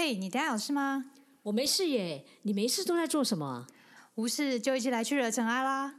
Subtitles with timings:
[0.00, 1.06] 嘿，你等下有事吗？
[1.42, 3.66] 我没事耶，你没事都在做什么？
[4.14, 5.92] 无事就一起来去惹尘埃啦！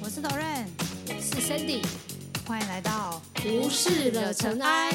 [0.00, 0.66] 我是导任，
[1.06, 1.84] 我是 Sandy，
[2.46, 4.90] 欢迎来到无事惹尘埃。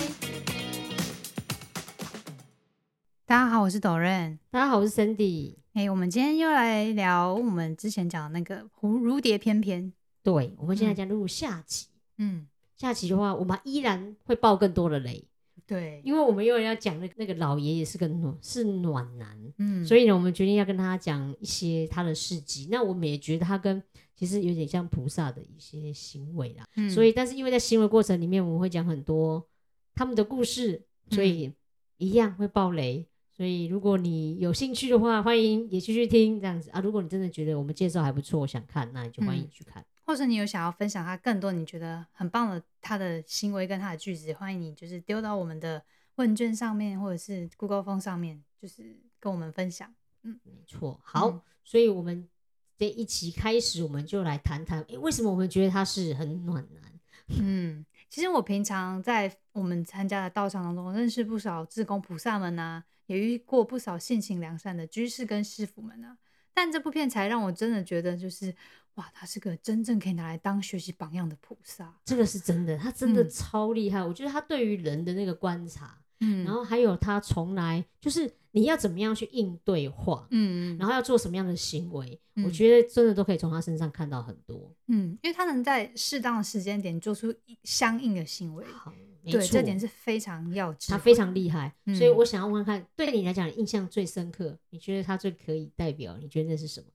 [3.27, 4.39] 大家好，我是导任。
[4.49, 5.57] 大家好，我是 Cindy。
[5.73, 9.91] 哎，我们今天又来聊我们之前讲的那个蝴如蝶翩翩。
[10.23, 11.87] 对，我们现在将录下集。
[12.19, 15.27] 嗯，下集的话，我们依然会爆更多的雷，
[15.65, 22.69] 对，因为我们又要讲那个那个老爷爷是个暖是暖男，嗯，所以呢，我们决定要跟他讲一些他的事迹。
[22.71, 23.83] 那我们也觉得他跟
[24.15, 26.65] 其实有点像菩萨的一些行为啦。
[26.77, 29.45] 嗯所以，但是因为在行为过程里面，我们会讲很多
[29.93, 31.51] 他们的故事，所以
[31.97, 33.05] 一样会爆雷。
[33.37, 36.81] 所以，如果你有兴趣的话，欢迎也继续听这样子啊。
[36.81, 39.85] 如果你真的觉得我们介绍还不错，想看，那你就欢迎嗯去看。
[40.07, 45.83] 或者你有想要分享他更多你觉得很棒的他的行为跟他的句子，欢迎你就是丢到我们的
[46.15, 49.93] 问卷上面，或者是 Google 风上面，就是跟我们分享。
[50.23, 52.27] 嗯没错，好，嗯所以我们
[52.75, 56.91] 这一期开始，我们就来谈谈，诶，为什么我们觉得他是很暖男？
[57.39, 66.17] 嗯，其实我平常在我们参加的道场当中，认识不少志工菩萨们呐、也遇过不少性情良善的居士跟师傅们啊。
[66.53, 68.55] 但这部片才让我真的觉得，就是
[68.95, 71.93] 哇，他是个真正可以拿来当学习榜样的菩萨。
[72.03, 74.03] 这个是真的，他真的嗯超厉害。
[74.03, 84.73] 我觉得他对于人的那个观察，嗯然后还有他从来就是你要怎么样去应对话，嗯嗯然后要做什么样的行为，我嗯觉得真的都可以从他身上看到很多。
[84.87, 87.31] 嗯，因为他能在适当的时间点做出
[87.63, 88.65] 相应的行为，
[89.31, 90.97] 对，错这点是非常要智慧。
[90.97, 96.87] 他非常厉害，嗯所以我想要问看，对你来讲印象最深刻，你觉得他最可以代表，你觉得那是什么？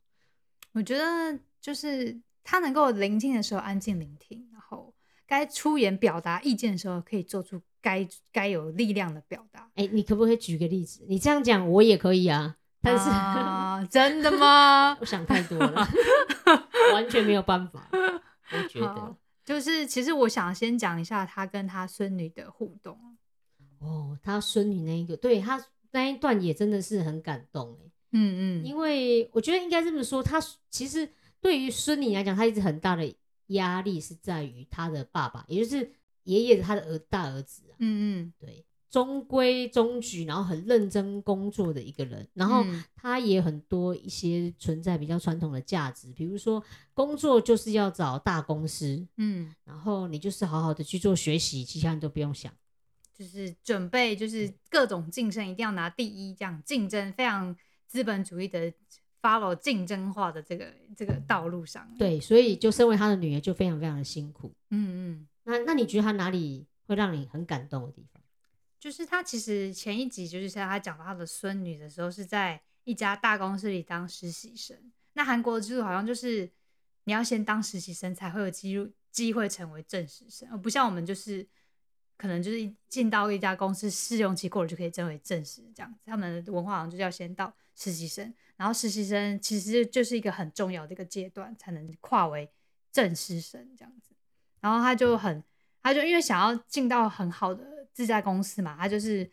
[0.73, 4.93] 我觉得就是他能够聆听的时候安静聆听，然后
[5.27, 9.71] 该出言表达意见的时候可以做出该该有力量的表达。
[9.75, 11.05] 哎，你可不可以举个例子？
[11.09, 15.05] 你这样讲我也可以啊，但是、啊、 真的吗我？
[15.05, 15.87] 想太多了，
[16.95, 17.89] 完全没有办法。
[17.93, 19.17] 我觉得好，
[19.53, 22.99] 就是其实我想先讲一下他跟他孙女的互动。
[23.81, 31.07] 哦，他孙女那一个，对他那一段也真的是很感动哎，嗯嗯，因为我觉得应该这么说，他其实
[31.39, 33.15] 对于孙女来讲，他一直很大的
[33.49, 35.93] 压力是在于他的爸爸，也就是
[36.23, 38.33] 爷爷他的儿大儿子啊，嗯嗯。
[38.39, 52.53] 对，中规中矩，然后很认真工作的一个人，然后嗯他也很多一些存在比较传统的价值，比如说工作就是要找大公司，嗯，然后你就是好好的去做学习，其他你都不用想。
[53.15, 58.71] 就是准备就是各种竞争一定要拿第一，这样竞争非常资本主义的
[59.23, 64.53] follow 竞争化的这个这个道路上。，对，所以就身为他的女儿就非常非常的辛苦。
[64.69, 65.29] 嗯嗯。
[65.45, 68.22] 那那你觉得他哪里会让你很感动的地方？
[68.83, 74.77] 就是他其实前一集就是像他讲到他的孙女的时候，是在一家大公司里当实习生。
[75.13, 76.51] 那韩国的制度好像就是
[77.05, 81.47] 你要先当实习生才会有机机会成为正式生，而不像我们就是
[82.17, 86.01] 可能就是进到一家公司试用期过了就可以成为正式这样子。
[86.05, 92.51] 他们的文化好像就是要先到实习生，然后实习生其实就是一个很重要的一个阶段，才能跨为
[92.91, 94.13] 正式生这样子。
[94.59, 95.45] 然后他就很，
[95.85, 99.31] 他就因为想要进到很好的这家公司嘛，他就是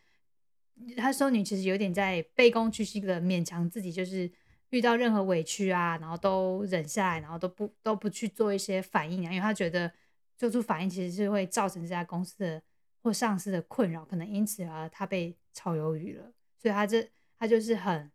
[0.97, 4.31] 他孙女其实有点在卑躬屈膝的勉强自己，就是
[4.69, 9.91] 遇到任何委屈啊，然后都忍下来，然后都不都不去做一些反应啊，因为他觉得
[10.37, 12.61] 做出反应其实是会造成这家公司的
[13.01, 18.11] 或上司的困扰，可能因此啊他被炒鱿鱼了，所以他这他就是很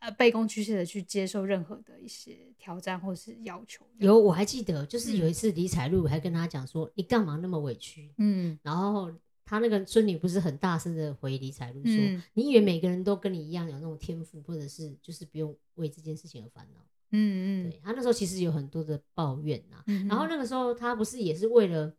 [0.00, 3.86] 呃卑躬屈膝的去接受任何的一些挑战或是要求。
[3.98, 9.10] 有，我还记得，就是有嗯一次李彩璐还跟他讲说：“你干嘛那么委屈嗯？”然后
[9.46, 16.80] 他那个孙女不是很大声的回李彩璐说：“嗯你以为每个人都跟你一样有那种天赋，或者是就是不用为这件事情而烦恼？”
[17.12, 21.94] 嗯嗯对他那时候其实有很多的抱怨呐、嗯，然后那个时候他不是也是为了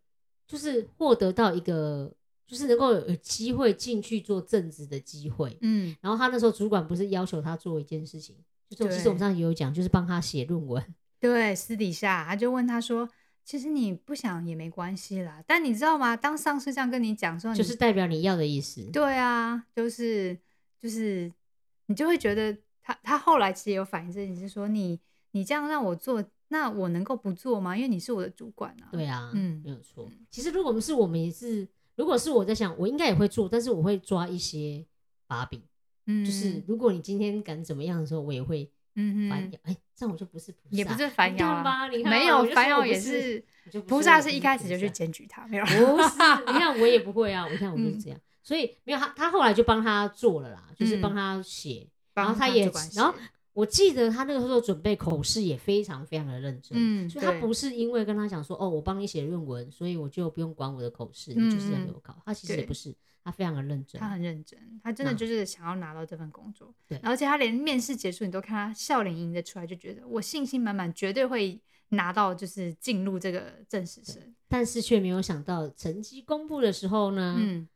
[0.46, 2.14] 就是获得到一个
[2.46, 8.36] 就是能够有机会进去做正职的机会，嗯然后他那时候主管不是要求他做一件事情，
[8.68, 10.94] 就是其实我们上次也有讲，就是帮他写论文。
[11.18, 13.08] 对，私底下他就问他说
[13.48, 16.14] ：“其实你不想也没关系啦，但你知道吗？
[16.14, 18.84] 当上司这样跟你讲说，就是代表你要的意思。
[18.92, 20.38] 对啊，就是
[20.78, 21.32] 就是
[21.86, 25.00] 你就会觉得他他后来其实有反映这件事，说你
[25.30, 27.74] 你这样让我做，那我能够不做吗？
[27.74, 28.92] 因为你是我的主管啊。
[28.92, 30.06] 对啊，嗯没有错。
[30.30, 31.66] 其实如果我们是我们也是，
[31.96, 34.84] 如果是我在想，我应该也会做，但是我会抓一些
[35.26, 35.62] 把柄，
[36.04, 41.88] 嗯，就是如果你今天敢怎么样的时候，我也会嗯哼，反咬，哎、这样我就不是菩萨，也不是反你咬啊看吧？
[41.88, 45.64] 你看没有反咬说我不是也是菩萨是一开始就去检举他，没有。
[45.64, 51.00] 啦，不是， 你看我也不会啊，你看我就是嗯这样，所以没有他，他后来就帮他做了啦，就是嗯。
[51.00, 52.64] 帮他写，然后帮他也
[52.94, 53.20] 然后写
[53.58, 62.94] 我记得他那个时候准备口试也非常非常的认真，嗯，所以他不是因为跟他讲说哦，我帮你写论文，所以我就不用管我的口试，你就是要给我考，他其实也不是，
[63.24, 74.22] 他非常的认真他，很认真，他真的就是想要拿到这份工作，对而且他连面试结束，你都看他笑脸迎着出来，就觉得我信心满满，绝对会拿到，就是进入这个正式生。
[74.46, 77.68] 但是却没有想到成绩公布的时候呢，嗯，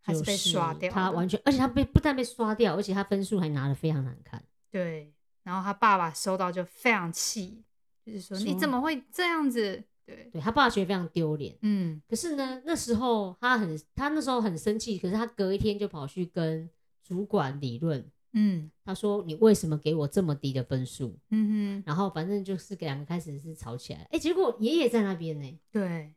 [0.00, 4.42] 还是被刷掉他完全，而且他被不但被刷掉，而且他分数还拿的非常难看。
[4.70, 5.12] 对，
[5.46, 7.62] 然后他爸爸收到就非常气，
[8.04, 9.80] 就是说你怎么会这样子？
[10.04, 11.56] 对，对他爸觉得非常丢脸。
[11.62, 16.68] 嗯可是呢，那时候他很，他那时候很生气，可是他隔一天就跑去跟
[17.04, 26.12] 主管理论，嗯他说：“你为什么给我这么低的分数嗯？”哼，然后反正就是两个开始是吵起来，哎、结果爷爷在那边呢，对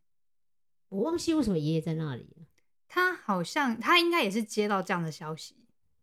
[0.90, 2.48] 我忘记为什么爷爷在那里了。
[2.88, 5.56] 他好像他应该也是接到这样的消息。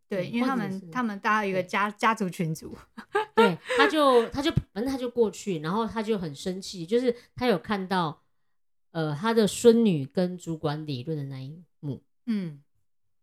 [0.09, 2.77] 对，因为他们他们大家有一个家家族群组，
[3.35, 8.23] 对，他就他就反正他就过去，然后他就很生气，就是他有看到
[8.93, 12.63] 呃他的孙女跟主管理论的那一幕，嗯，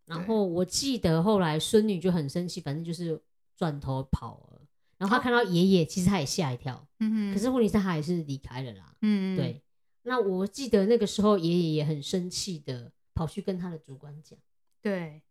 [0.05, 3.21] 然后我记得后来孙女就很生气，反正就是
[3.55, 4.61] 转头跑了，
[4.97, 8.93] 然后他看到爷爷，其实他也吓一跳，嗯哼，可是问题是他还是离开了啦。
[9.01, 9.61] 嗯，对，
[10.03, 14.37] 那我记得那个时候爷爷也很生气的跑去跟他的主管讲，
[14.81, 15.21] 对，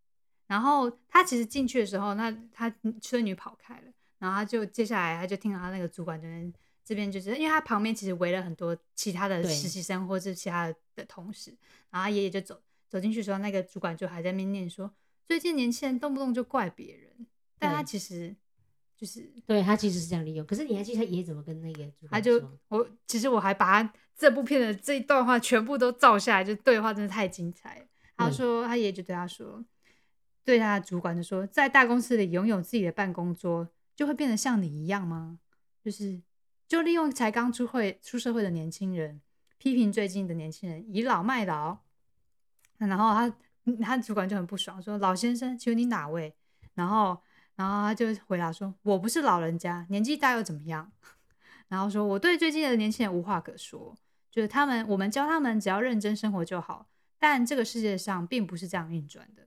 [0.53, 2.71] 然后他其实进去的时候，那他
[3.01, 3.85] 孙女跑开了，
[4.19, 6.53] 然后他就接下来他就听到他那个主管这边
[6.85, 11.57] 这边就是，因为他旁边其实围了很多其他的实习生或是其他的的同事，
[11.89, 12.61] 然后他爷爷就走
[12.91, 14.93] 走进去的时候，那个主管就还在那边念说，
[15.27, 17.27] 最近年轻人动不动就怪别人，
[17.59, 18.37] 但他其实
[18.95, 22.47] 就是对他其实是这样利用，可是你还记得他爷爷怎么跟那个主他就？
[22.69, 27.87] 我其实我还把他这部片的这一段话全部都照下来，就对话真的太精彩了。
[28.19, 29.65] 他对说他爷爷就对他说，
[30.45, 35.39] 对他的主管就说，在大公司里拥有自己的办公桌，就会变得像你一样吗？
[35.85, 36.21] 就是
[36.67, 39.21] 就利用才刚出会出社会的年轻人，
[39.59, 41.79] 批评最近的年轻人倚老卖老。
[42.79, 43.37] 然后他
[43.81, 46.35] 他主管就很不爽，说老先生，请问你哪位？
[46.75, 47.21] 然后
[47.55, 50.91] 然后他就回答说，我不是老人家，年纪大又怎么样？
[51.69, 53.97] 然后说我对最近的年轻人无话可说，
[54.31, 59.47] 就是他们我们教他们只要认真生活就好，但这个世界上并不是这样运转的。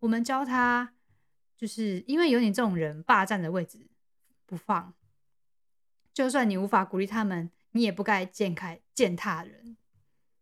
[0.00, 0.94] 我们教他，
[1.56, 3.86] 就是因为有你这种人霸占的位置
[4.44, 4.92] 不放，
[6.12, 9.76] 就算你无法鼓励他们，你也不该践开践踏人。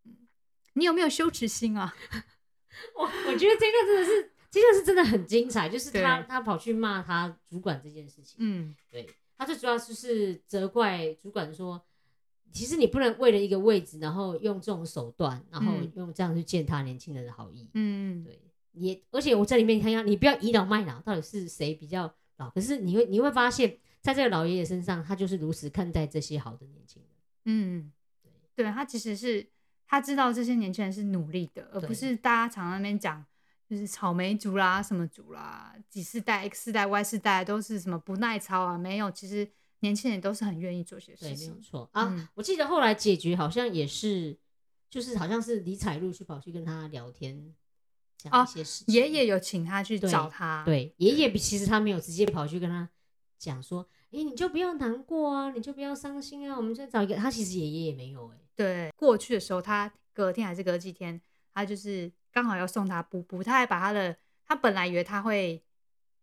[0.05, 0.29] 嗯，
[0.75, 1.95] 你有没有羞耻心啊？
[2.95, 11.85] 我我觉得这个真的是，这个是真的很精彩，就是他他跑去骂他主管这件事情，嗯，对他最主要就是责怪主管说，
[12.53, 15.93] 其实你不能为了一个位置，然后用这种手段，然后嗯。
[15.97, 18.41] 用这样去践踏年轻人的好意，嗯，对，
[18.81, 22.51] 也而且我在里面看一下，你不要倚老卖老，到底是谁比较老？
[22.51, 27.11] 可是你会你会发现，在这个老爷爷身上，他就是如实看待这些好的年轻人。
[27.45, 27.93] 嗯，
[28.55, 29.49] 对他其实是
[29.87, 33.25] 他知道这些年轻人是努力的，而不是大家常常那边讲
[33.67, 38.79] 就是草莓族啦、什么族啦、几世代、X 世代、Y 世代都是什么不耐操啊？
[38.79, 39.49] 没有，其实
[39.81, 41.51] 年轻人都是很愿意做些对，事情。
[41.51, 42.09] 没有错啊。
[42.09, 44.38] 嗯我记得后来解决好像也是，
[44.91, 47.55] 就是好像是李彩璐去跑去跟他聊天，
[48.19, 48.95] 讲哦一些事情。
[48.95, 52.87] 爷爷有请他去找他，对爷爷其实他没有直接跑去跟他
[53.39, 57.15] 讲说，哎、你就不要难过啊，你就不要伤心啊，我们再找一个。
[57.15, 61.21] 他其实爷爷也没有哎、对，过去的时候，他隔天还是隔几天，
[61.55, 65.63] 他就是刚好要送他布布，他还把他的，他本来以为他会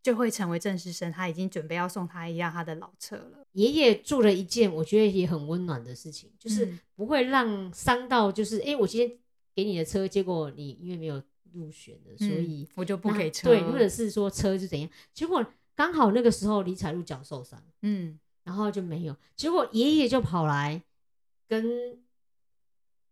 [0.03, 3.47] 就会成为正式生，他已经准备要送他一辆他的老车了。
[3.53, 9.17] 爷爷做了一件我觉得也很温暖的事情，就是嗯不会让伤到，就是哎、诶我今天
[9.55, 11.23] 给你的车，结果你因为没有
[11.55, 20.83] 入选的，所以嗯、我就不给车，对，或者是说车是怎样，结果刚好那个时候李彩璐脚受伤，嗯然后就没有，结果爷爷就跑来
[21.47, 21.99] 跟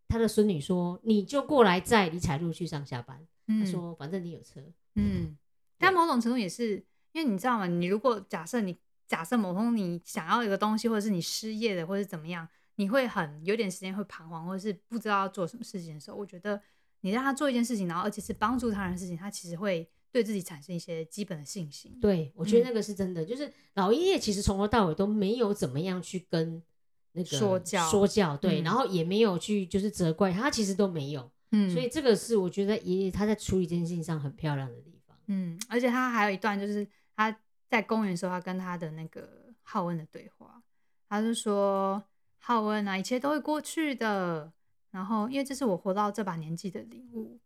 [0.07, 3.17] 他的孙女说：“你就过来载李彩璐去上下班。
[3.47, 4.61] 他嗯说：“反正你有车。
[4.93, 5.35] 嗯，
[5.79, 7.65] 但某种程度也是因为你知道吗？
[7.65, 16.61] 你如果假设你假设某通你想要一个东西，或者是你失业的，或者是怎么样，你会很有点时间会彷徨，或者是不知道要做什么事情的时候，我觉得
[17.03, 21.97] 你让他做一件事情，然后而且是帮助他人的事情，他其实会对自己产生一些基本的信心。
[22.01, 26.63] 对，我觉得嗯那个是真的，就是老爷爷其实从头到尾都没有怎么样去跟
[27.11, 35.17] 那个说教说教，对，嗯然后也没有去就是责怪他，其实都没有，嗯所以这个是我觉得爷爷他在处理这件事情上很漂亮的地方。
[35.27, 37.37] 嗯，而且他还有一段就是他
[37.69, 39.29] 在公园的时候，他跟他的那个
[39.61, 40.61] 浩恩的对话。
[41.09, 42.03] 他就说
[42.39, 44.51] ：“浩恩啊，一切都会过去的。
[44.93, 47.39] 然后，因为这是我活到这把年纪的礼物。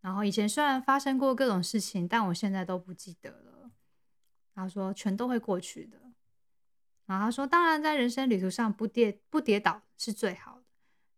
[0.00, 3.70] 然后，以前虽然发生过各种事情，但我现在都不记得了。
[4.54, 5.98] 然后说，全都会过去的。
[7.04, 10.64] 然后他说，当然，在人生旅途上不跌不跌倒是最好的。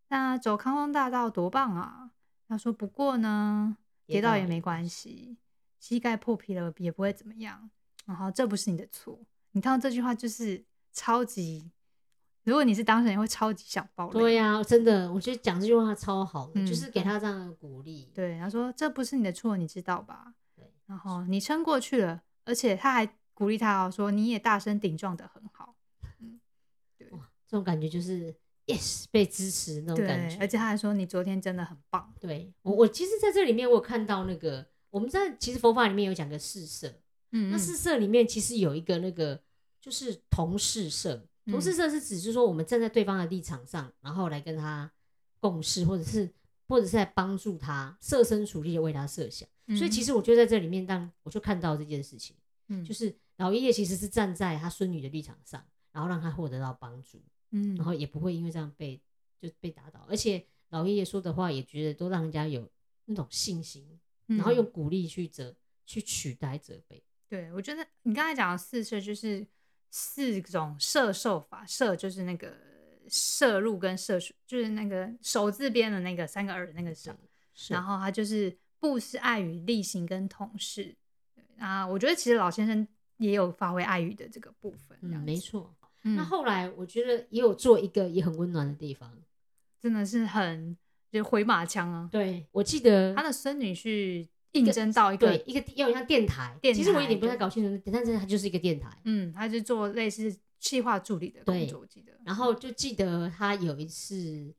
[0.08, 2.10] 那走康庄大道多棒啊！
[2.48, 3.76] 他说，不过呢，
[4.06, 5.38] 跌倒也没关系，
[5.78, 7.70] 膝盖破皮了也不会怎么样。
[8.06, 9.20] 然后，这不是你的错。
[9.52, 11.70] 你看到这句话就是超级。”
[12.46, 18.08] 如果你是当事人，会超级想爆对呀，真的，我觉得讲这句话超好的，就是给他这样的鼓励。
[18.14, 20.32] 对，他说这不是你的错，你知道吧？
[20.54, 25.74] 对，然后你撑过去了，而且他还鼓励他哦，说你也大声顶撞的很好。
[26.20, 26.38] 嗯，
[26.96, 27.08] 对，
[27.48, 28.32] 这种感觉就是
[28.66, 32.14] yes 被支持那种感觉，而且他还说你昨天真的很棒。
[32.20, 36.94] 对我，我其实在这里面我有看到那个，我们在其实佛法里面有讲个四色，
[37.32, 39.42] 嗯，那四色里面其实有一个那个
[39.80, 41.26] 就是同事色。
[41.48, 44.90] 同事色是指，就是说我们站在对方的立场上，然后来跟他
[45.38, 46.28] 共事，或者是
[46.66, 49.48] 或者是在帮助他设身处地的为他设想。
[49.76, 52.36] 所以其实我就在这里面，当我就看到这件事情，
[52.66, 57.22] 嗯，就是老爷爷其实是站在他孙女的立场上，然后让他获得到帮助，
[57.52, 59.00] 嗯，然后也不会因为这样被
[59.40, 62.68] 就被打倒，而且老爷爷说的话也觉得都让人家有
[63.04, 67.04] 那种信心，然后用鼓励去责去取代责备。
[67.28, 69.46] 对，我觉得你刚才讲的四岁就是。
[69.90, 72.52] 四种射受法，射就是那个
[73.08, 77.14] 射入跟射出，就是那个手字边的那个三个耳的那个手，
[77.68, 80.94] 然后他就是布是爱语、力行跟同事。
[81.58, 85.74] 啊，我觉得其实老先生也有发挥爱语的这个部分，嗯，没错。
[86.02, 89.10] 那后来我觉得也有做一个也很温暖的地方，
[89.80, 90.76] 真的是很
[91.10, 92.08] 就回马枪啊。
[92.12, 94.28] 对，我记得他的孙女去。
[94.52, 98.88] 应征到一个对一个有点像电台，电其实我有点不太搞清楚，但是它就是一个电台。
[99.04, 102.12] 嗯，他就做类似企划助理的工作，我记得。
[102.24, 104.54] 然后就记得他有一次，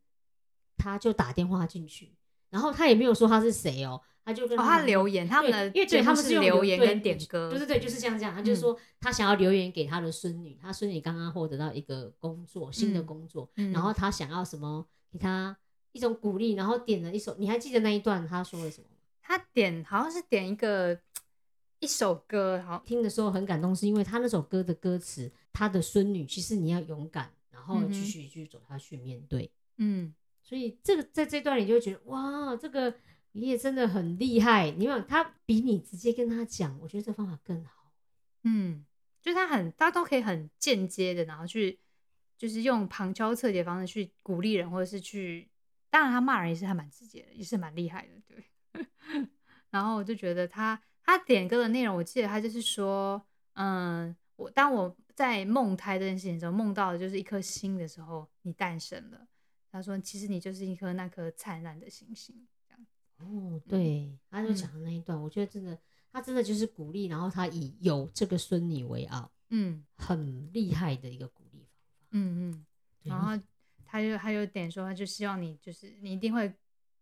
[0.78, 2.14] 他就打电话进去，
[2.50, 8.34] 然后他也没有说他是谁哦，他就跟他留言，他们的因为对他们是留言跟点歌，对对对，就是这样这样。
[8.34, 15.58] 他就是说他想要留言给他的孙女，他孙女刚刚获得到一个工作，新的工作，然后他想要什么给他
[15.92, 18.88] 一种鼓励，然后点了一首，你还记得那一段他说了什么？
[19.28, 20.98] 他点好像是点一个
[21.80, 32.90] 一首歌，好听的时候很感动，是因为他那首歌的歌词，他的孙女其实你要勇敢，然后继续继续走下去面对，嗯，所以这个在这段你就会觉得哇，这个
[33.34, 37.92] 爷爷真的很厉害，你看他比你直接跟他讲，我觉得这方法更好，
[38.44, 38.86] 嗯，
[39.22, 41.78] 就是他很他都可以很间接的，然后去
[42.38, 45.50] 就是用旁敲侧击的方式去鼓励人，或者是去，
[45.90, 48.46] 当然他骂人也是还蛮直接的，也是蛮厉害的，对。
[49.70, 53.22] 然后我就觉得他他点歌的内容，我记得他就是说，
[53.54, 59.28] 嗯，我当我在梦胎这件事情中梦到的就是一颗星的时候，你诞生了。
[59.70, 62.48] 他说，其实你就是一颗那颗灿烂的星星。
[62.66, 62.86] 这样
[63.18, 65.78] 哦，对，他就讲的那一段，我觉得真的，
[66.12, 72.08] 他真的就是鼓励，然后他以有这个孙女为傲，嗯，很厉害的一个鼓励方法。
[72.12, 72.66] 嗯嗯，
[73.04, 73.40] 然后
[73.86, 76.52] 他就他有点说，他就希望你就是你一定会。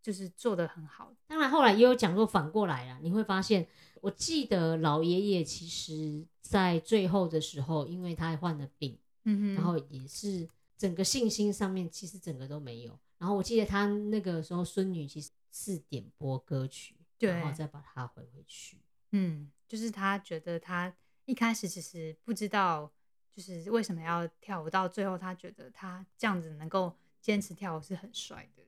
[0.06, 3.00] 就是做的很好，当然后来也有讲过反过来了。
[3.02, 3.68] 你会发现，
[4.02, 10.48] 我记得老爷爷其实在最后的时候，因为他还患了病，嗯哼，然后也是
[10.78, 13.00] 整个信心上面其实整个都没有。
[13.18, 18.78] 然后我记得他那个时候孙女其实是点播歌曲，然后再把他回回去。
[19.10, 20.96] 嗯，就是他觉得他
[21.26, 22.92] 一开始其实不知道，
[23.36, 28.62] 就是为什么要跳舞，到最后他觉得他这样子能够坚持跳舞是很帅的。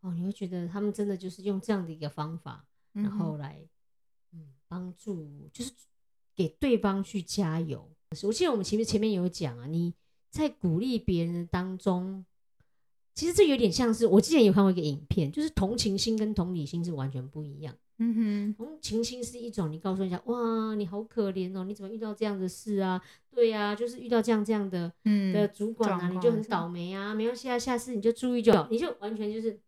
[0.00, 3.68] 哦，你会觉得他们真的就是用这样的一个方法，然后来，
[4.32, 5.70] 嗯，帮助，就是
[6.34, 7.86] 给对方去加油。
[8.22, 9.92] 我记得我们前面前面有讲啊，你
[10.30, 12.24] 在鼓励别人当中，
[13.14, 17.76] 其实这有点像是我之前有看过一个影片，就是同情心跟同理心是完全不一样。
[17.98, 22.98] 嗯哼，同情心是一种你告诉人家，哇，你好可怜哦，你怎么遇到这样的事啊？
[23.30, 27.14] 对呀，就是遇到这样这样的，嗯，的主管啊，你就很倒霉啊。
[27.14, 29.60] 没关系啊，下次你就注意就好，你就完全就是。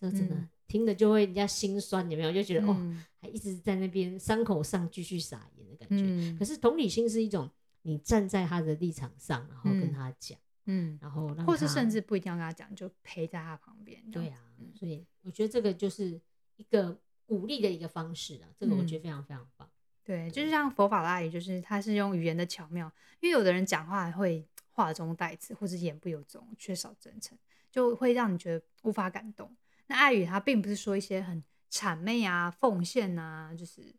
[0.00, 0.36] 这真的
[0.66, 2.32] 听着就会人家心酸，有没有？
[2.32, 2.76] 就觉得哦，
[3.20, 6.36] 还一直在那边伤口上继续撒盐的感觉。
[6.38, 7.50] 可是同理心是一种，
[7.82, 14.02] 你站在他的立场上，然后跟他讲，嗯，然后或是甚至不一定要跟他讲，就陪在他旁边。
[14.10, 14.38] 对啊，
[14.74, 16.20] 所以我觉得这个就是
[16.56, 19.68] 一个鼓励的一个方式啊，这个我觉得非常非常棒。
[20.02, 27.38] 对，就是像佛法的阿姨，就是他是用语言的巧妙，因为有的人讲话会话中带刺，或者言不由衷，缺少真诚，
[27.70, 29.54] 就会让你觉得无法感动。
[29.86, 33.94] 那爱语他并不是说一些很谄媚啊、奉献啊，就是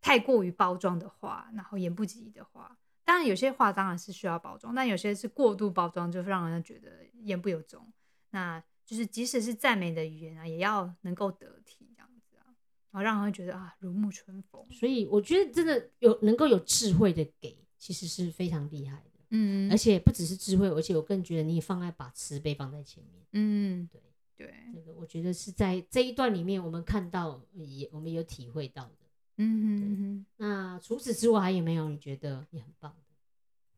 [0.00, 7.86] 太过于包装的话，然后言不及义的话，当然有些话当然是需要包装，但有些是过度包装，就让人觉得言不由衷。
[8.30, 12.50] 那就是即使是赞美的语言啊，也要能够得体这样子啊，
[12.90, 14.66] 然后让人会觉得啊如沐春风。
[14.70, 19.10] 所以我觉得真的有能够有智慧的给，其实是非常厉害的。
[19.34, 23.24] 嗯而且不只是智慧，而且我更觉得你也放在把慈悲放在前面。
[23.32, 24.02] 嗯，对
[24.44, 28.92] 对，这个我觉得是在这一段里面我们看到也我们有体会到的。
[29.38, 32.96] 嗯哼那除此之外还有没有你觉得也很棒的？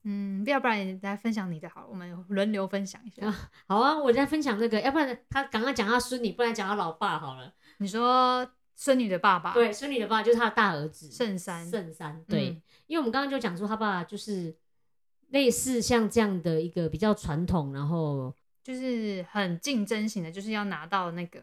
[0.02, 3.26] 嗯，要不然你来分享你的好了，我们轮流分享一下。
[3.26, 7.54] 啊好啊，我在分享这个，要不然他刚刚讲他孙女，不然讲他老爸好了。
[7.78, 12.22] 你说孙女的爸爸，对，孙女的爸爸就是他的大儿子圣山，圣山。
[12.28, 14.54] 对，嗯因为我们刚刚就讲说他爸爸就是
[15.28, 21.40] 类似像这样的一个比较传统，然后就是很竞争型的，就是要拿到那个，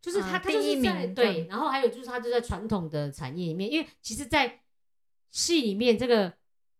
[0.00, 4.60] 就是他、呃他就是第一名在对，然后还有就是他就在传统的产业里面，因为其实，在
[5.30, 6.32] 戏里面这个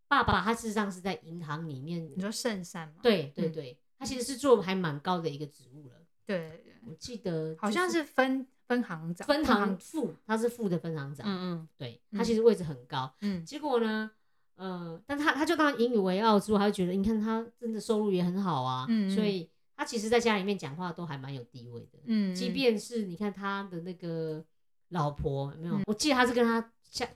[0.07, 2.97] 爸爸他事实上是在银行里面，你说圣山吗？
[3.03, 5.95] 对对嗯对，他其实是做还蛮高的一个职务了。
[6.27, 13.13] 对对，我记得好像是分分行长，分行副，他是副的分行长，嗯嗯对嗯他其实位置很高。
[13.23, 14.11] 嗯结果呢，
[14.57, 21.99] 呃，但他他就当然引以为傲之后，他就觉得你看他真的收入也很好啊，嗯嗯所以他其实在家里面讲话都还蛮有地位的。
[22.05, 24.45] 嗯，即便是你看他的那个
[24.89, 25.75] 老婆有没有？
[25.77, 27.09] 嗯我记得他是跟他下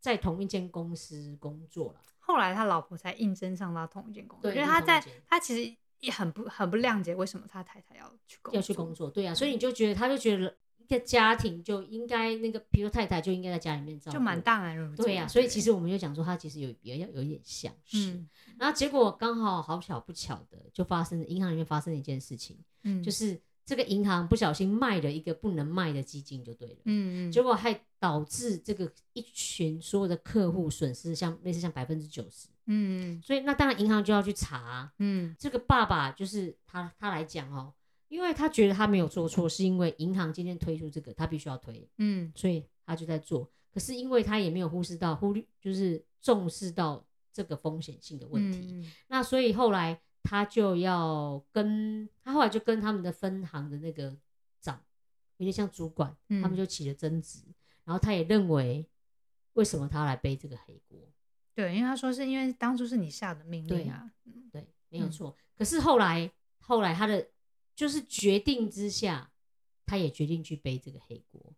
[0.00, 2.00] 在同一间公司工作了。
[2.18, 10.54] 后来他老婆才应征上到同一间公司，对因为他在他其实也很不很不谅解为什么他太太要去工要去工作，对啊，所以你就觉得他就觉得一
[10.98, 14.94] 个家庭就应该那个，比如太太就应该在家里面照顾，就蛮大男人。
[14.96, 18.28] 对呀、所以其实实我们就讲说他其实有也要有一点像是，嗯。
[18.58, 23.02] 然后结果刚好好巧不巧的就发生银行里面发生了一件事情，嗯。
[23.02, 34.58] 就是这个银行不小心卖了一个不能卖的基金就对了，嗯嗯，结果还导致这个一群所有的客户损失像类似像百分之九十，嗯所以那当然银行就要去查。
[34.58, 35.34] 啊、嗯。
[35.38, 37.72] 这个爸爸就是他他来讲哦，
[38.12, 43.50] 因为他觉得他没有做错，是因为银行今天推出这个，他必须要推，嗯所以他就在做。
[43.72, 54.14] 可是因为他也没有忽视到忽略，就是重视到这个风险性的问题，嗯那所以后来他就要跟他后来就跟他们的分行的那个
[54.60, 54.78] 长，
[55.38, 57.38] 有点像主管，嗯他们就起了争执，
[57.84, 58.86] 然后他也认为
[59.54, 61.00] 为什么他要来背这个黑锅？
[61.54, 65.34] 对，因为他说是因为当初是你下的命令啊，嗯对，没有嗯错。
[65.56, 67.26] 可是后来后来他的
[67.74, 69.30] 就是决定之下，
[69.86, 71.54] 他也决定去背这个黑锅。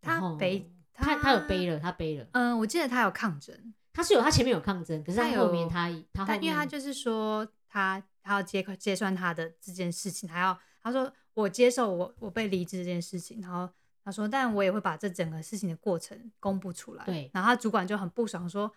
[0.00, 13.68] 他背他他有背了，他背了，嗯，我记得他有抗争，他是有他前面有抗争，可是他后面他他因为他就是说他他要揭揭穿他的这件事情，他要他说我接受我我被离职这件事情，然后
[14.04, 17.04] 他说，但我也会把这整个事情的过程公布出来。
[17.04, 18.72] 对然后他主管就很不爽，说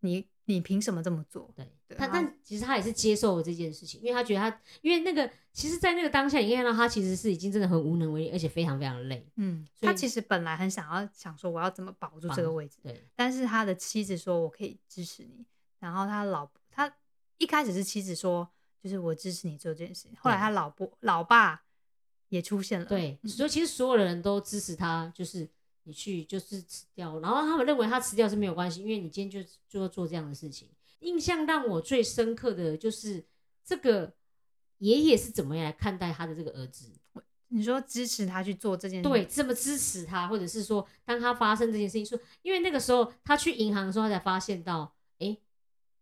[0.00, 1.52] 你你凭什么这么做？
[1.56, 9.26] 对，对他但但其实他也是接受了这件事情，因为他觉得他，因为那个其实，在那个当下，你可以看到他其实是已经真的很无能为力，而且非常非常累。
[9.36, 15.44] 嗯，他其实本来很想要想说我要怎么保住这个位置，对但是他的妻子说我可以支持你，
[15.78, 16.92] 然后他老他
[17.38, 18.48] 一开始是妻子说
[18.82, 21.62] 就是我支持你做这件事情，后来他老婆老爸
[22.28, 25.48] 也出现了，对，嗯所以其实所有的人都支持他，就是
[25.84, 30.68] 你去就是辞掉，然后他们认为他辞掉是没有关系，因为你今天就就要做这样的事情。
[31.00, 33.24] 印象让我最深刻的就是
[33.64, 34.12] 这个
[34.78, 36.92] 爷爷是怎么样来看待他的这个儿子，
[37.48, 45.36] 你说支持他去做这件事，对，这么支持他，或者是说当他发生这件事情，说因为那个时候他去银行的时候，他才发现到，哎，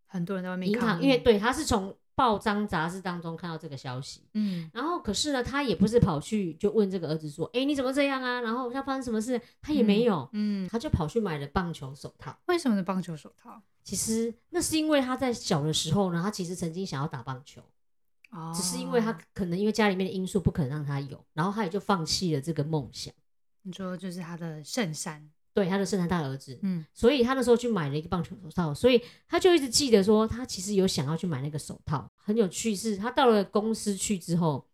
[0.07, 8.41] 很多人在外面银行因为对他是从报章杂志当中看到这个消息，嗯然后可是呢，他也不是跑去就问这个儿子说，哎，你怎么这样啊？
[8.41, 9.41] 然后他发生什么事？
[9.63, 12.37] 他也没有，嗯，他就跑去买了棒球手套。
[12.47, 13.63] 为什么是棒球手套？
[13.85, 17.63] 其实那是因为他在小的时候呢，他其实曾经想要打棒球，
[18.31, 23.15] 哦只是因为他可能因为家里面的因素不肯让他有，然后他也就放弃了这个梦想。
[23.63, 32.09] 你说就是他的圣山，对他的圣诞大儿子，嗯所以他那时候去买了一个棒球手套，所以他就一直记得说，他其实有想要去买那个手套。
[32.17, 34.65] 很有趣是，他到了公司去之后，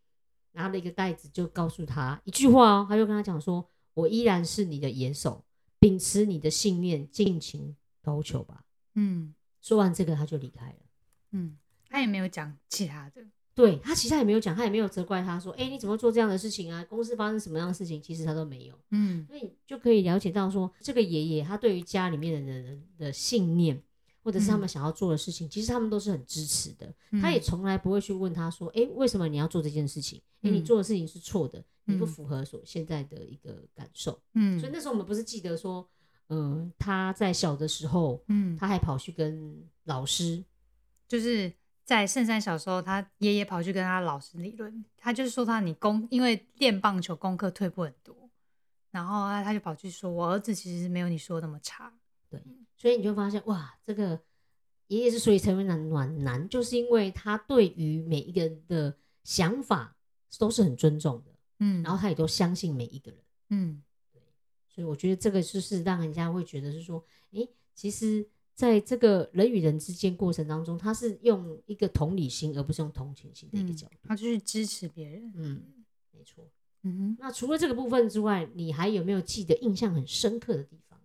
[0.53, 5.43] 拿了一个袋子，就告诉他一句话哦，他就跟他讲说：“我依然是你的野手，
[5.79, 8.65] 秉持你的信念，尽情投球吧。
[8.95, 10.77] 嗯”说完这个，他就离开了。
[11.31, 11.57] 嗯，
[11.89, 16.85] 他也没有讲其他的，对他其实他也没有讲，他也没有责怪他说：“哎、你怎么做这样的事情啊？
[16.89, 18.75] 公司发生什么样的事情？”其实他都没有。
[18.91, 23.81] 嗯所以就可以了解到说，这个爷爷他对于家里面的人的信念，
[24.23, 26.93] 或者是他们想要做的事情，其实他们都是很支持的。
[27.21, 30.21] 他也从来不会去问他说：“诶，为什么你要做这件事情？
[30.43, 34.21] 诶，你嗯做的事情是错的，你不嗯符合所现在的一个感受。
[34.35, 35.89] 嗯所以那时候我们不是记得说，
[36.29, 40.43] 嗯、他在小的时候，嗯，他还跑去跟老师，
[41.07, 41.53] 就是
[41.85, 48.31] 在圣山小时候，他爷爷跑去跟他老师理论，他就是说他你功因为练棒球功课退步很多，
[48.91, 51.93] 然后他他就跑去说，我儿子其实没有你说的那么差。
[52.31, 52.43] 对
[52.75, 54.19] 所以你就会发现，哇，这个
[54.89, 59.95] 爷爷之所以成为暖暖男，就是因为他对于每一个人的想法
[60.39, 63.21] 都是很尊重的，嗯，然后他也都相信每一个人。
[63.51, 63.83] 嗯
[64.69, 74.09] 所以我觉得这个就是让人家会觉得是说，诶，其实在这个人与人之间过程当中，他是用一个同理心，而不是用同情心的一个嗯角度。
[74.09, 75.33] 他就是支持别人。
[75.35, 75.63] 嗯，
[76.13, 76.45] 没错。
[76.83, 81.01] 嗯哼那除了这个部分之外，你还有没有记得印象很深刻的地方？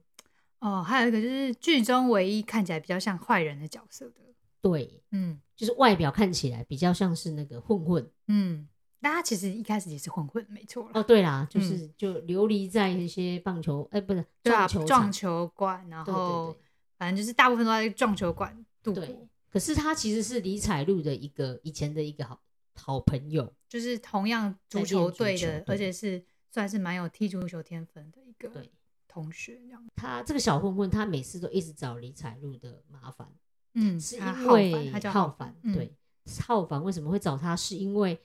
[0.60, 4.16] 哦，还有一个就是剧中唯一看起来比较像坏人的角色的，
[4.62, 8.12] 对，嗯就是外表看起来比较像是那个混混。
[8.28, 8.68] 嗯，
[9.00, 16.54] 但他其实一开始也是混混，没错啦哦，对啦，就是就流离在一些棒球，哎、不是撞球撞球馆，然对后
[17.00, 19.28] 反正就是大部分都在撞球馆度过对。
[19.50, 22.40] 可是他其实是李彩璐的一个以前的一个好
[22.76, 23.52] 好朋友。
[23.68, 28.72] 就是同样足球队的，而且是算是蛮有踢足球天分的一个对
[29.08, 29.88] 同学，这样。
[29.96, 33.28] 他这个小混混，他每次都一直找李彩璐的麻烦，
[33.76, 35.96] 嗯，是他因为浩凡他叫浩凡凡，，对，
[36.42, 37.56] 浩凡为什么会找他？
[37.56, 38.20] 是因为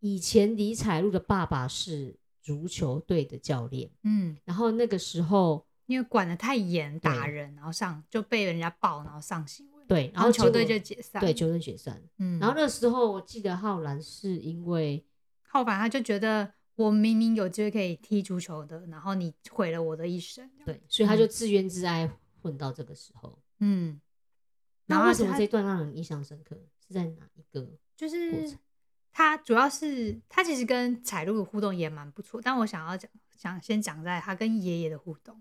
[0.00, 11.18] 以前李彩璐的爸爸是足球队的教练，嗯，然后那个时候因为管的太严，打人，然后上就被人家爆，然后上新闻，对，然后球队就解散。
[11.18, 11.98] 对球队解散。
[12.18, 15.02] 嗯，然后那时候我记得浩然是因为
[15.40, 20.50] 浩凡他就觉得我明明有机会可以踢足球的，然后你毁了我的一生。
[20.66, 22.10] 对，所以他就自怨自艾
[22.42, 23.38] 混到这个时候。
[23.60, 23.98] 嗯，
[24.84, 26.54] 然那后为什么这段让人印象深刻？
[26.86, 27.66] 是在哪一个？
[27.96, 28.56] 就是
[29.10, 35.40] 他主要是他其实跟彩璐的互动也蛮不错，但我想要讲想先讲在他跟爷爷的互动，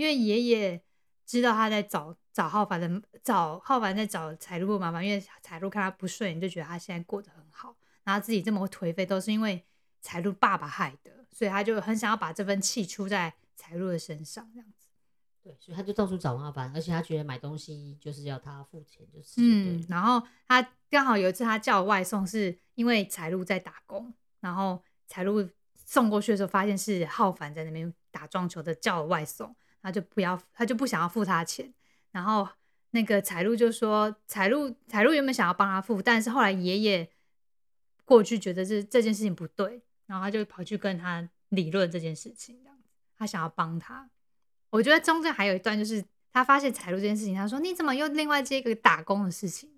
[0.00, 0.82] 因为爷爷
[1.26, 9.62] 知道他在找找浩凡的找浩凡在找彩璐的麻烦，因为彩璐看他不顺眼，就觉得他现在过得很好，然后自己这么颓废都是因为
[10.00, 14.86] 彩璐爸爸害的，所以他就很想要把这份气出在彩璐的身上，这样子。
[15.42, 31.72] 对，所以他就到处找麻烦，而且他觉得买东西就是要他付钱，就是嗯，然后他刚好有一次他叫外送，是因为彩璐在打工，然后彩璐送过去的时候，发现是浩凡在那边打撞球的叫外送，他就不要，他就不想要付他钱，
[32.12, 32.48] 然后
[32.90, 37.10] 那个彩璐就说，彩璐彩璐原本想要帮他付，但是后来爷爷
[38.04, 44.08] 过去觉得这这件事情不对，然后他就跑去跟他理论这件事情，这样子，他想要帮他。
[44.70, 49.70] 我觉得中间还有一段就是他发现彩璐这件事情，他说你怎么又另外接一个打工的事情？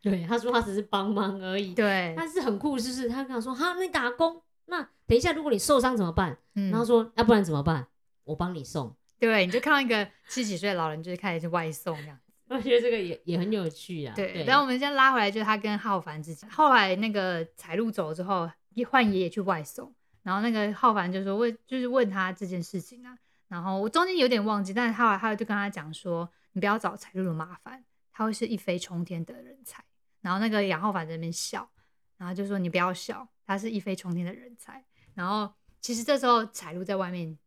[0.00, 7.86] 对，他说他只是帮忙而已。，对，但是很酷，是不是他跟他说：“哈，那你打工，那等一下如果你受伤怎么办？”嗯然后说：“要不然怎么办？
[8.24, 8.96] 我帮你送。
[9.22, 12.18] 对，你就看到一个七十几岁的老人，就是开始外送这样。”
[12.50, 14.12] 我觉得这个也也很有趣啊。
[14.16, 23.16] 对，然后我们先拉回来，就是他跟浩凡之间，后来那个彩璐走了之后，一换爷爷去外送，然后那个浩凡就说问，就是问他这件事情啊。
[23.46, 29.84] 然后我中间有点忘记，但是后来他就跟他讲说，你不要找彩璐的麻烦，他会是一飞冲天的人才。
[30.20, 31.70] 然后那个杨浩凡在那边笑，
[32.16, 34.84] 然后就说你不要笑，他是一飞冲天的人才。
[35.14, 37.38] 然后其实这时候彩璐在外面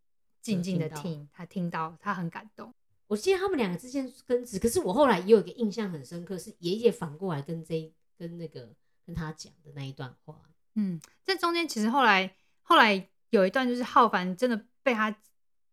[0.46, 2.72] 静静的听，他听到他很感动。
[3.08, 8.70] 我记得他们两个之间争执，可是我后来也有一个印象很深刻，是爷爷反过来跟这跟那个
[9.04, 10.40] 跟他讲的那一段话。
[10.76, 15.10] 嗯，这中间其实后来后来有一段就是浩凡真的被他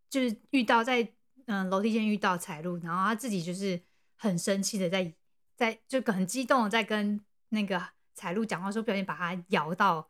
[0.08, 1.06] 就是遇到在
[1.44, 3.78] 嗯楼梯间遇到彩璐，然后他自己就是
[4.16, 5.12] 很生气的在
[5.54, 7.82] 在就很激动的在跟那个
[8.14, 10.08] 彩璐讲话，说不小心把他摇到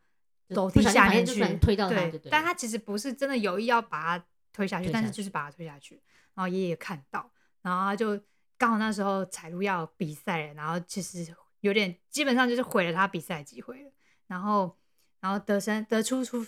[0.48, 6.02] 楼梯下面去推到他对就对但他其实不是真的有意要把他推下去，但是就是把他推下去，
[6.34, 7.30] 然后爷爷看到，
[7.62, 8.20] 然后他就
[8.56, 13.90] 刚好那时候彩璐要比赛了，然后其实有点基本上就是毁了他比赛机会了。
[14.26, 14.78] 然后，
[15.20, 16.46] 然后德生得出出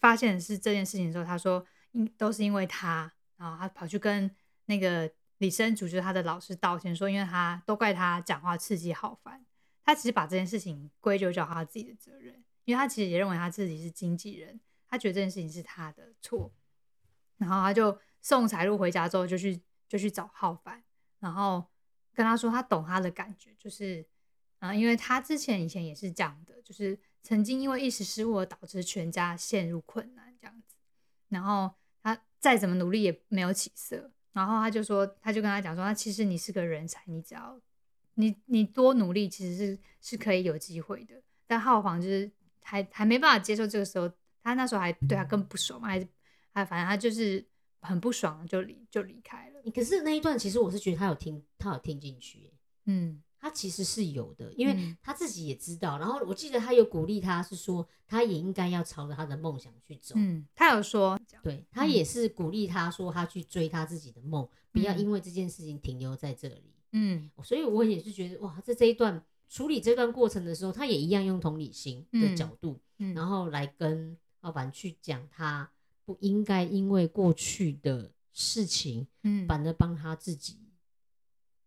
[0.00, 4.30] 发现是这件事情的时候，他说因都是因为他，然后他跑去跟
[4.66, 9.44] 那个李生主就是他的老师道歉，说因为他都怪他讲话刺激好烦，
[9.84, 14.58] 他其实把这件事情归咎到他自己的责任，因为他其实也认为他自己是经纪人，
[14.88, 16.50] 他觉得这件事情是他的错，
[17.38, 20.82] 然后他就送财路回家之后就去就去找浩凡，
[21.20, 21.64] 然后
[22.12, 24.04] 跟他说他懂他的感觉，就是
[24.58, 30.76] 啊、呃因为他之前以前也是这样的，就是曾经因为一时失误而导致全家陷入困难这样子，
[31.28, 37.60] 然后他再怎么努力也没有起色，然后他就说，他就跟他讲说，他其实你是个人才，你只要
[38.14, 41.14] 你你多努力，其实是是可以有机会的。
[41.46, 42.30] 但浩房就是
[42.62, 44.10] 还还没办法接受这个时候，
[44.42, 46.06] 他那时候还对他更不熟嘛，还是
[46.52, 47.44] 还反正他就是
[47.80, 49.70] 很不爽就离就离开了。
[49.74, 52.52] 可是那一段其实我是觉得他有听，他有听进去耶，
[52.86, 55.96] 嗯他其实是有的，因为嗯他自己也知道。
[55.98, 60.14] 然后我记得他有鼓励他，是说他也应该要朝着他的梦想去走。
[60.18, 66.74] 嗯，他有说，对他也是鼓励他说他去追他自己的梦，不要嗯因为这件事情停留在这里。
[66.90, 75.70] 嗯所以我也是觉得哇，在这一段处理这段过程的时候，他也一样用同理心的嗯角度，嗯，然后来跟老板去讲他
[76.08, 80.58] 不应该因为过去的事情，嗯反而帮他自己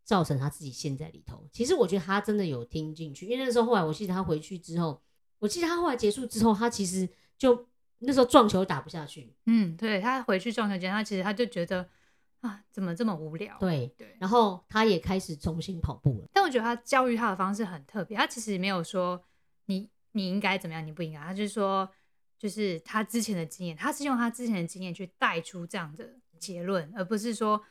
[0.03, 1.47] 造成他自己陷在里头。
[1.53, 4.99] 其实我觉得他真的有听进去，因为那时候后来我记得他回去之后，
[5.37, 7.67] 我记得他后来结束之后，他其实就
[7.99, 11.87] 那时候撞球打不下去，嗯，对他回去撞球间，他其实他就觉得
[12.39, 13.55] 啊，怎么这么无聊？
[13.59, 14.17] 对，对。
[14.19, 16.27] 然后他也开始重新跑步了。
[16.33, 19.23] 但我觉得他教育他的方式很特别，他其实没有说
[19.67, 21.87] 你你应该怎么样，你不应该，他就是说，
[22.41, 27.61] 就是他之前的经验，他是用他之前的经验去带出这样的结论，而不是说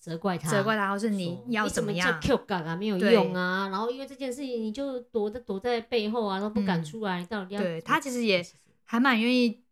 [0.00, 2.20] 责怪他，责怪他，或是你要怎么样。
[2.20, 3.68] Q 感啊，没有用啊。
[3.68, 8.44] 然后因为这件事情，你就躲在躲在背后啊，然后不敢嗯出来，到底要对他其实也
[8.82, 9.62] 还蛮愿意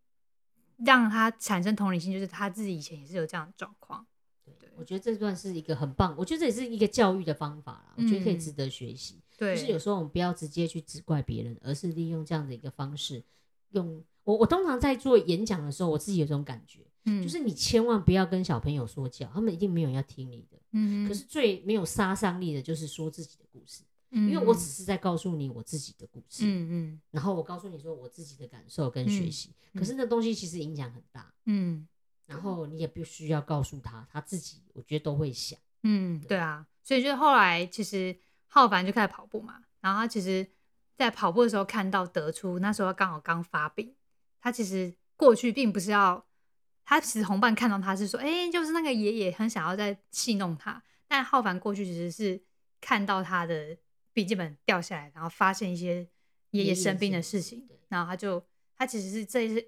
[0.86, 4.06] 让他产生同理心，就是他自己以前也是有这样的状况。
[4.44, 9.20] 对我觉得这段是一个很棒，我觉得这也是一个教育的方法啦，我觉得可以嗯值得学习。
[9.36, 13.24] 对，就是有时候我们不要直接去责怪别人，而是利用这样的一个方式，
[13.70, 17.22] 用我我通常在做演讲的时候，我自己有这种感觉，嗯。
[17.22, 20.58] 就是你千万不要跟小朋友说教，他们一定没有要听你的。
[20.72, 24.54] 嗯，可是最没有杀伤力的就是说自己的故事，因因为我。
[24.54, 27.00] 只是在告诉你我自己的故事，嗯嗯。
[27.10, 31.86] 然后我告诉你说我自己的感受跟学习，嗯可是那东西其实影响很大，嗯。
[32.26, 40.48] 然后你也必须要告诉他，他自己我觉得都会想，嗯，对啊，所以就后来其实浩凡就开始跑步嘛，然后他其实，
[40.96, 43.94] 在跑步的时候看到得出那时候刚好刚发病，
[44.44, 46.22] 他其实过去并不是要，
[46.84, 52.38] 他其实红伴看到他是说，哎、就是那个爷爷很想要在戏弄他，但浩凡过去其实是
[52.78, 53.74] 看到他的
[54.12, 56.06] 笔记本掉下来，然后发现一些
[56.50, 58.44] 爷爷生病的事情对，然后他就
[58.76, 59.66] 他其实是这次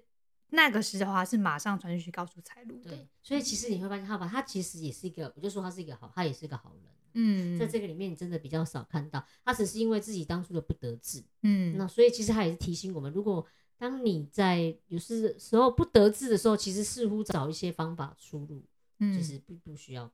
[0.49, 6.83] 那个时候他是马上传讯息告诉财路的，对，所以其实你会发现浩凡，他其实也是一个，我就说他是一个好，他也是一个好人。
[7.15, 13.43] 嗯，在这个里面，你真的比较少看到，他只是因为自己当初的不得志，嗯那所以其实他也是提醒我们，如果
[13.77, 18.65] 当你在有时时候不得志的时候，其实似乎找一些方法出路，
[18.99, 20.11] 嗯其实不不需要，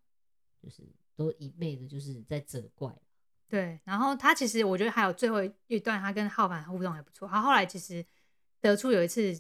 [0.61, 0.83] 就是
[1.15, 2.93] 都一昧的就是在责怪。
[3.47, 7.27] 对，然后他其实我觉得还有最后一段，他跟浩凡互动还不错。
[7.27, 8.05] 他后来其实
[8.59, 9.39] 得出有一次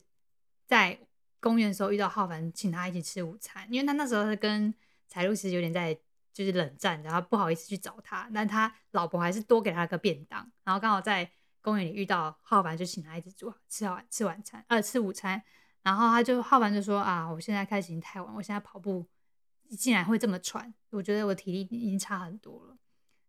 [0.65, 0.97] 在
[1.39, 4.73] 公园的时候遇到浩凡，请他一起吃午餐，因为他那时候是跟
[5.07, 5.93] 财路其实有点在
[6.31, 11.29] 就是冷战，然后不好意思去找他，但他老婆还是多给他个便当，然后刚好在
[11.63, 15.41] 公园里遇到浩凡，就请他一起煮吃晚吃晚餐，呃吃午餐，
[15.81, 19.07] 然后他就浩凡就说啊，我现在开始已经太晚，我现在跑步
[19.69, 22.77] 竟然会这么喘，我觉得我体力已经差很多了。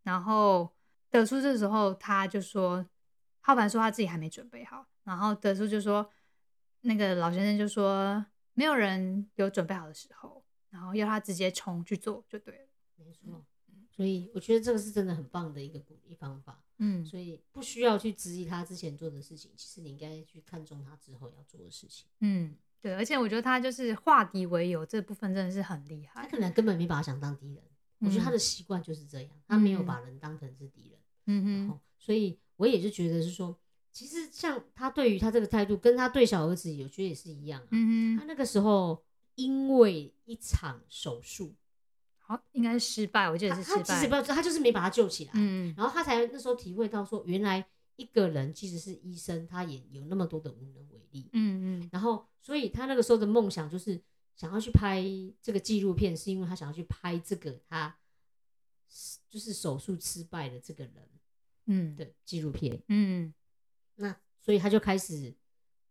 [0.03, 0.75] 然后
[1.09, 2.85] 德叔这时候他就说，
[3.41, 6.11] 浩凡说他自己还没准备好，然后德叔就说，
[6.81, 12.67] 那个老先生就说，没有人有准备好的时候，然后要他直接冲去做就对了。
[12.97, 13.45] 没错，
[13.95, 16.61] 所以我觉得这个是真的很棒的一个鼓励方法。
[16.79, 22.07] 嗯所以不需要去质疑他之前做的事情，其实你应该去看重他之后要做的事情。
[22.19, 26.23] 嗯，对，而且我觉得他就是化敌为友这部分真的是很厉害。
[26.23, 27.63] 他可能根本没把他想当敌人，
[28.01, 30.99] 我觉得他的习惯就是这样，他没有把人当成是敌人。
[31.27, 33.57] 嗯哼，哦，所以我也是觉得是说，
[33.93, 37.69] 其实像他对于他这个态度，跟他对小儿子，我觉得也是一样啊。
[37.71, 39.01] 嗯哼，他那个时候
[39.37, 41.55] 因为一场手术，
[42.35, 43.83] 好，应该是失败，我记得是失败。
[43.83, 47.65] 他其实不知道，他就是没把他救起来，嗯然后他才那时候体会到说，原来
[47.97, 51.29] 一个人即使是医生，他也有那么多的无能为力。
[51.33, 54.01] 嗯嗯然后，所以他那个时候的梦想就是
[54.35, 55.05] 想要去拍
[55.41, 57.97] 这个纪录片，是因为他想要去拍这个他
[59.31, 61.09] 就是手术失败的这个人
[61.67, 62.83] 嗯的纪录片。
[62.89, 63.33] 嗯
[63.97, 65.33] 那所以他就开始，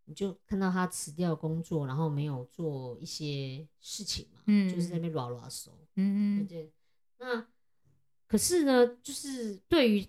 [0.05, 6.47] 你就看到他辞掉工作，然后没有做一些事情嘛，嗯就是在那边拉拉手，嗯嗯。
[6.47, 6.71] 对。
[7.19, 7.45] 那
[8.27, 10.05] 可是呢，就是对于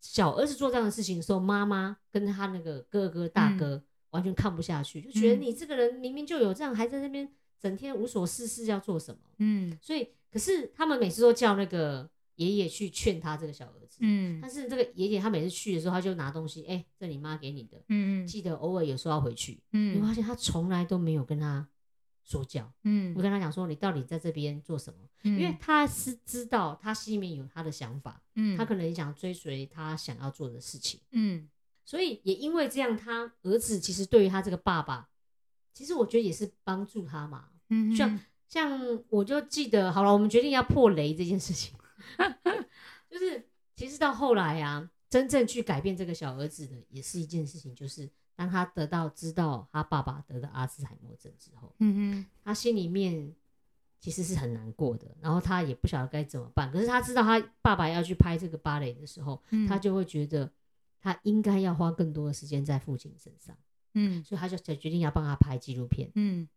[0.00, 5.42] 小儿子做这样的事情的时候，妈妈跟他那个哥哥大哥完全看不下去，就觉得嗯。
[5.42, 9.20] 你这个人明明就有这样，还在那边整天无所事事要做什么？
[9.38, 9.78] 嗯。
[9.80, 14.40] 所以，可是他们每次都叫那个爷爷去劝他这个小儿子，嗯。
[14.40, 19.62] 但是这个爷爷他每次去的时候，他就拿东西，哎、这你妈给你的，嗯记得偶尔有时候要回去。
[19.72, 20.00] 嗯。
[20.00, 21.68] 发现他从来都没有跟他
[22.24, 23.14] 说教，嗯。
[23.14, 28.56] 我跟他讲说你到底在这边做什么，因因为他是知道他心里面有他的想法，嗯。
[28.56, 31.48] 他可能也想追随他想要做的事情，嗯。
[31.84, 35.08] 所以也因为这样，他儿子其实对于他这个爸爸，
[35.74, 37.48] 其实我觉得也是帮助他嘛。
[37.68, 37.94] 嗯。
[37.94, 41.74] 像像我就记得，好了，我们决定要破雷这件事情，
[43.08, 53.34] 就是其实到后来啊，真正去改变这个小儿子的，也是一件事情，就是当他得到知道他爸爸得的阿兹海默症之后，嗯他心里面
[53.98, 56.70] 其实是很难过的，然后他也不晓得该怎么办。
[56.72, 60.50] 可是他知道他爸爸要去拍这个芭蕾的时候，嗯他就会觉得
[61.00, 63.56] 他应该要花更多的时间在父亲身上，
[63.94, 66.10] 嗯所以他就才决定要帮他拍纪录片。
[66.14, 66.48] 嗯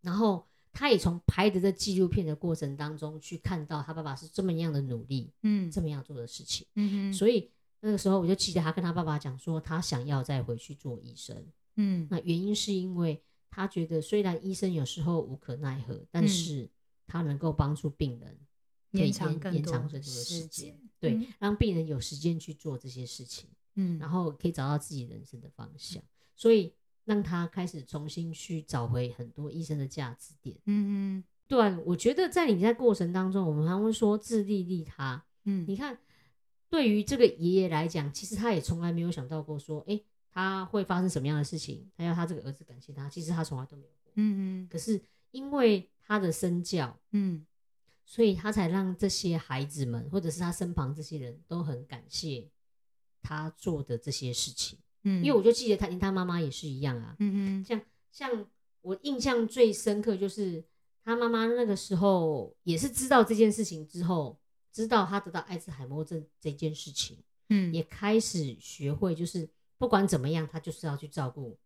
[0.00, 5.70] 然后他也从拍的这纪录片的过程当中去看到他爸爸是这么样的努力，嗯。
[5.70, 6.66] 这么样做的事情。
[6.76, 11.46] 嗯所以那个时候我就记得他跟他爸爸讲说，他想要再回去做医生。
[11.76, 12.08] 嗯。
[12.10, 16.28] 那原因是因为他觉得，虽然医生有时候无可奈何，但嗯。
[16.28, 16.70] 是
[17.06, 18.38] 他能够帮助病人
[18.92, 21.26] 延长更延多长更多的时时间间，对，嗯。
[21.38, 23.98] 让病人有时间去做这些事情，嗯。
[23.98, 26.02] 然后可以找到自己人生的方向，
[26.34, 26.72] 所以
[27.04, 30.56] 让他开始重新去找回很多医生的价值点。
[30.66, 35.98] 嗯对啊，我觉得在你在过程当中，我们还会说自利利他，嗯你看，
[36.70, 44.12] 对于这个爷爷来讲，其实他也从来没有想到过说，哎、他会发生什么样的事情，他要他这个儿子感谢他，其实他从来都没有过。
[44.16, 47.44] 嗯可是因为他的身教，嗯
[48.04, 52.48] 所以他才让这些孩子们，或者是他身旁这些人都很感谢
[53.20, 54.78] 他做的这些事情。
[55.02, 57.16] 嗯，因为我就记得他，连他妈妈也是一样啊。
[57.18, 58.46] 嗯像像
[58.80, 60.64] 我印象最深刻就是
[61.04, 64.38] 他妈妈那个时候也是知道这件事情之后，
[64.72, 71.58] 知道他得到艾滋海默症这件事情，嗯也开始学会，就是不管怎么样，他就是要去照顾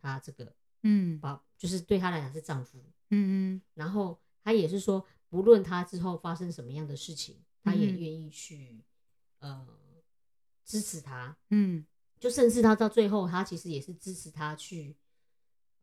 [0.00, 2.82] 他这个嗯把，就是对他来讲是丈夫。
[3.10, 8.82] 嗯然后他也是说，不论他之后发生什么样的事情，他也嗯愿意去、
[9.40, 9.66] 呃
[10.64, 11.34] 支持他。
[11.48, 11.86] 嗯
[12.18, 14.96] 就甚至他到最后，他其实也是支持他去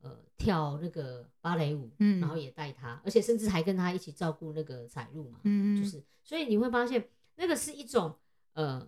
[0.01, 2.19] 呃跳那个芭蕾舞，嗯。
[2.19, 8.15] 然后也带他，而且甚至还跟他一起照顾那个彩路嘛，嗯就是所以你会发现那个是一种
[8.53, 8.87] 呃，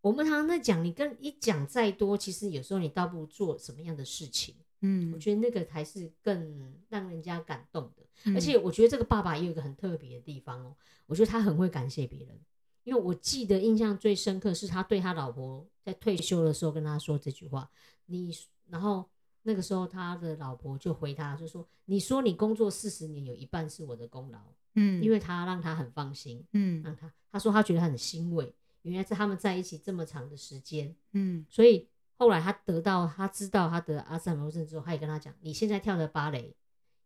[0.00, 5.12] 我们常常在讲，你跟一讲再多，其实有时候你倒不如做什么样的事情，嗯。
[5.12, 8.02] 我觉得那个才是更让人家感动的。
[8.24, 8.36] 嗯。
[8.36, 10.76] 而且我觉得这个爸爸也有一个很特别的地方哦，
[11.06, 12.38] 我觉得他很会感谢别人。
[12.84, 17.70] 因为我记得印象最深刻是他对他老婆在退休的时候跟他说这句话，
[18.06, 18.34] 你
[18.68, 19.08] 然后
[19.42, 24.38] 那个时候他的老婆就回他就说：“你说你工作四十年有一半是我的功劳，
[24.74, 26.82] 嗯因为他让他很放心，嗯。
[26.82, 31.44] 让他他说他觉得很欣慰，原来是他们在一起这么长的时间，嗯。
[31.48, 36.54] 所以后来他得到他知道他得阿兹海默症之后，他也跟他讲，你现在跳的芭蕾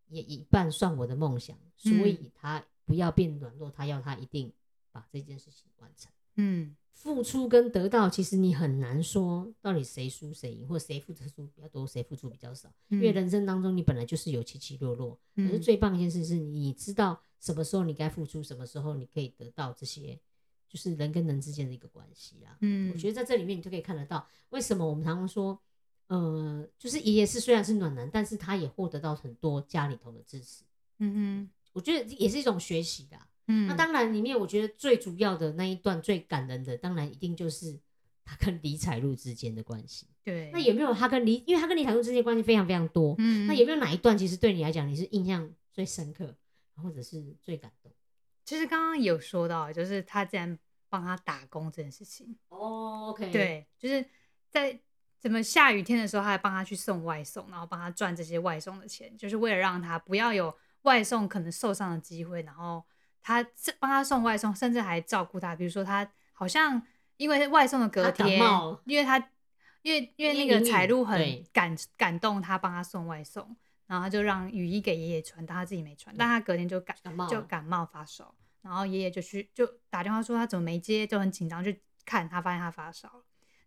[0.09, 4.53] 也一半算我的梦想，所以他不要变软弱，他要他一定
[4.97, 6.11] 把这件事情完成。
[6.37, 12.73] 嗯付出跟得到，其实你很难说到底谁输谁赢，或谁付出比较多，谁付出比较少。
[12.89, 20.19] 因为人生当中你本来就是有起起落落，可是嗯最棒的一件事是你知道什么时候你该付出，什么时候你可以得到这些，
[20.67, 22.57] 就是人跟人之间的一个关系啦。
[22.61, 25.61] 嗯我觉得在这里面你就可以看得到，为什么我们常常说，
[26.07, 30.65] 呃，就是爷爷是虽然是暖男，但是他也获得到很多家里头的支持。
[30.99, 33.67] 嗯哼我觉得也是一种学习的啊、嗯。
[33.67, 37.79] 那当然，里面我觉得最主要的那一段最感人的，当然一定就是
[38.25, 40.07] 他跟李彩璐之间的关系。
[40.23, 40.51] 对。
[40.53, 43.47] 那有没有他跟李，因为他跟李彩璐之间的关系非常非常多，嗯。
[43.47, 46.37] 那有没有哪一段其实对你来讲你是印象最深刻，
[46.83, 47.93] 或者是最感动？
[48.45, 54.05] 其实刚刚有说到，就是他竟然帮他打工这件事情，哦，OK，，对，就是
[54.49, 54.79] 在
[55.19, 62.85] 怎么下雨天的时候，他还帮他去送外送，然后帮他赚这些外送的钱，就是为了让他不要有外送可能受伤的机会，然后
[63.27, 66.81] 他这帮他送外送，甚至还照顾他，比如说他好像
[67.17, 68.39] 因为外送的隔天，
[68.85, 69.19] 因为他
[69.83, 73.57] 因为因为那个彩路很感感动他，帮他送外送，
[73.89, 83.11] 然后他就让雨衣给爷爷穿，但他自己没穿，但他隔天就感感冒就感冒发烧，然后爷爷就去就打电话说他怎么没接，就很紧张去看他，发现他发烧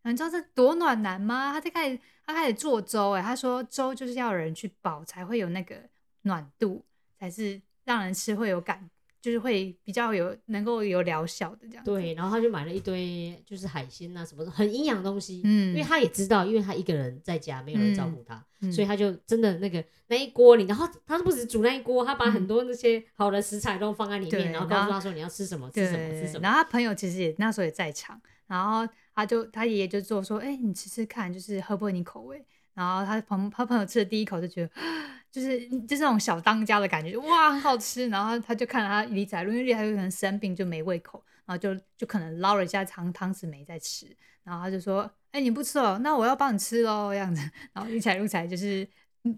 [0.04, 1.52] 你知道这多暖男吗？
[1.52, 5.76] 他在开始他开始做粥，哎，他说粥就是要人去煲才会有那个
[6.22, 6.86] 暖度，
[7.20, 8.90] 才是让人吃会有感，
[9.22, 11.92] 就是会比较有能够有疗效的这样子。
[11.92, 15.42] 对，然后他就买了一堆就是海鲜啊什么的，很营养的东西。
[15.44, 26.40] 嗯因为他也知道，因为他一个人在家，没有人照顾他，嗯所以他就真的那个那一锅里，然后他不止煮那一锅，他把很多那些好的食材都放在里面，对然后告诉他说你要吃什么，吃什么，吃什么。
[26.42, 32.46] 然后他朋友其实也那时候也在场，然后他就他爷爷就做说，哎、你吃吃看，就是合不合你口味。
[32.74, 34.72] 然后他朋他朋友吃的第一口就觉得，
[35.32, 38.08] 就是就是那种小当家的感觉，哇，很好吃。
[38.10, 44.06] 然后他就看了他李彩璐，因为李彩璐可能生病就没胃口，然后就就可能捞了一下汤汤匙没在吃，
[44.44, 47.42] 然后他就说，哎、你不吃哦，那我要帮你吃喽，这样子。
[47.74, 48.88] 然后李彩璐才就是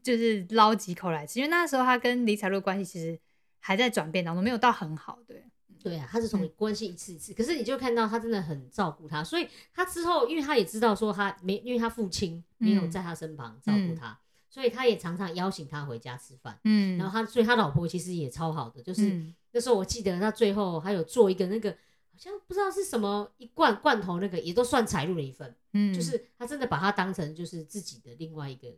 [0.04, 3.20] 就是捞几口来吃，因为那时候他跟李彩璐关系其实
[3.60, 5.20] 还在转变当中，没有到很好。
[5.28, 5.44] 对，
[5.82, 12.92] 对啊，他是从关系一次一次，可是你就看到他真的很照顾他，所以他之后，因为他也知道说他没，因为他父亲没有嗯。
[12.92, 14.20] 在他身旁照顾他，
[14.50, 16.60] 所以他也常常邀请他回家吃饭。
[16.64, 19.34] 嗯，然后他，所以他老婆其实也超好的，就是、嗯。
[19.54, 28.70] 那时候我记得他最后还有做一个那个好像不知道是什么一罐罐头，那个也都算彩入的一份，嗯，就是他真的把他当成就是自己的另外一个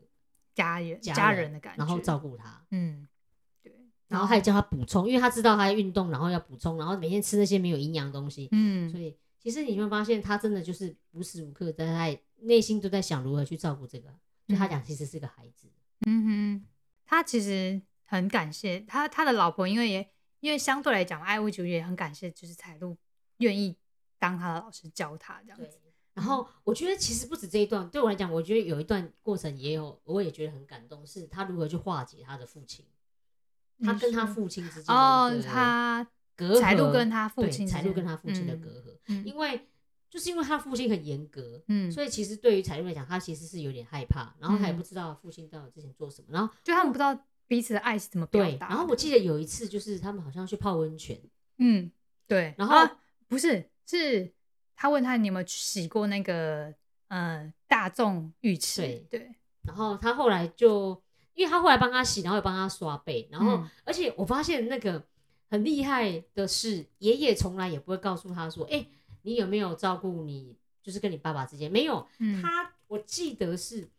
[0.55, 2.65] 家人家家人的感觉，然后照顾他。
[2.71, 3.12] 嗯，对，
[4.14, 14.14] 然后还叫他补充，因为他知道他在运动，然后要补充，然后每天吃那些没有营养的东西，嗯所以其实你会发现，他真的就是无时无刻在在内心都在想如何去照顾这个。
[14.47, 15.68] 就他讲，其实是个孩子。
[16.05, 16.66] 嗯哼，
[17.07, 20.07] 他其实很感谢他他的老婆，因为也
[20.41, 22.95] 因为相对来讲，爱屋及乌也很感谢，就是彩露
[23.38, 23.76] 愿意
[24.20, 25.80] 当他的老师教他这样子。。
[26.14, 32.86] 然后我觉得其实不止这一段，对我来讲，我觉得有一段过程也有，我也觉得很感动，是他如何去化解他的父亲，
[33.82, 36.05] 他跟他父亲之间哦他
[36.36, 39.67] 隔阂，彩露跟他父亲之彩露跟他父亲的嗯隔阂，嗯因为
[40.09, 47.17] 就是因为他父亲很严格，嗯，所以其实对于彩露来讲，他其实是有点害怕，然后他也嗯不知道父亲到底之前做什么，然后就他们不知道
[47.47, 48.69] 彼此的爱是怎么表，达。
[48.69, 51.19] 然后我记得有一次就是他们好像去泡温泉，
[51.57, 51.91] 嗯，
[52.28, 52.97] 对，然后啊
[53.28, 54.32] 不是是
[54.76, 56.74] 他问他你有没有洗过那个
[57.09, 58.82] 呃大众浴池？
[58.82, 61.02] 对对，然后他后来就，
[61.36, 63.69] 因为他后来帮他洗，然后也帮他刷背，然后、嗯。
[63.84, 65.03] 而且我发现那个
[65.49, 68.86] 很厉害的是，爷爷从来也不会告诉他说，哎、
[69.23, 72.41] 你有没有照顾你，就是跟你爸爸之间没有，嗯。
[72.41, 73.89] 他我记得是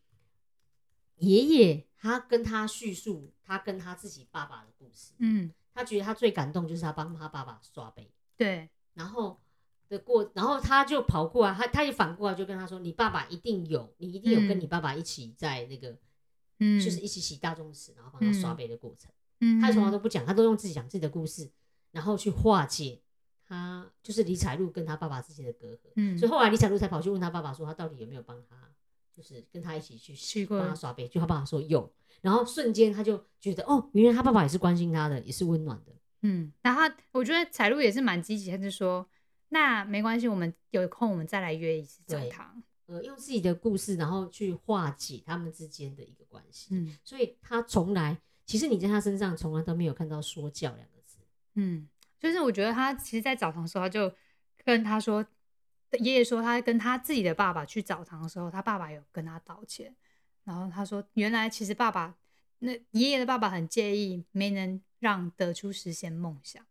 [1.16, 5.50] 爷爷他跟他叙述他跟他自己爸爸的故事，嗯。
[5.74, 9.40] 他觉得他最感动就是他帮他爸爸刷背，对，然后
[9.88, 15.96] 的过，然后他就跑过来，他他也反过来就跟他说，你爸爸一定有，你一定有跟嗯你爸爸一起在那个。
[16.58, 19.10] 嗯就是一起洗大众池，然后帮他刷杯的过程。
[19.40, 21.50] 嗯他从来都不讲，他都用自己讲自己的故事，
[21.90, 23.00] 然后去化解
[23.46, 25.78] 他就是李彩璐跟他爸爸之间的隔阂。
[25.96, 28.56] 嗯所以后来李彩璐才跑去问他爸爸说，他到底有没有帮他，
[29.14, 31.08] 就是跟他一起去帮他刷杯。
[31.08, 31.92] 就他爸爸说有，
[32.22, 35.92] 然后瞬间他就觉得哦，原来他爸爸也是关心他的，也是温暖的。
[36.22, 36.82] 嗯，然后
[37.12, 39.06] 我觉得彩璐也是蛮积极，他就说
[39.50, 42.62] 那没关系，我们有空我们再来约一次教对堂。
[42.86, 46.68] 呃，用自己的故事，然后去化解他们之间的一个关系。
[46.74, 51.18] 嗯所以他从来，其实你在他身上从来都没有看到说教两个字。
[51.54, 54.14] 嗯，就是我觉得他其实，在澡堂的时候，他就
[54.64, 55.24] 跟他说，
[55.92, 59.94] 爷爷说他跟他自己的爸爸去澡堂的时候，他爸爸有跟他道歉，
[60.44, 62.16] 然后他说，原来其实爸爸
[62.58, 66.64] 那爷爷的爸爸很介意没能让德叔实现梦想，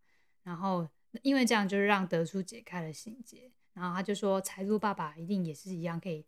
[0.44, 0.90] 然后
[1.22, 6.26] 因为这样就是让德叔解开了心结，然后他就说，财路爸爸一定也是一样，可以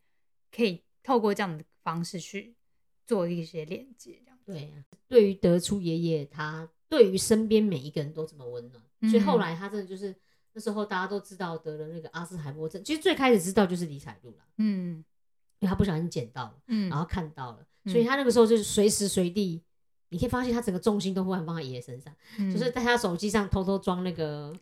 [0.51, 2.55] 可以透过这样的方式去
[3.05, 4.37] 做一些连接，这样。
[4.45, 10.15] 对啊，对于得出爷爷，他对于身边每一个人都这么温暖，所以后嗯来他真的就是
[10.53, 15.03] 那时候大家都知道得了那个阿斯海默症，其实最开始知道就是李彩露啦，嗯
[15.59, 19.63] 因为他不小心捡到了，嗯，然后看到了，嗯所以他那个时候就是随时随地，
[20.09, 24.55] 你可以发现他整个重心都忽然放在爷爷身上，嗯就是在他手机上偷偷装那个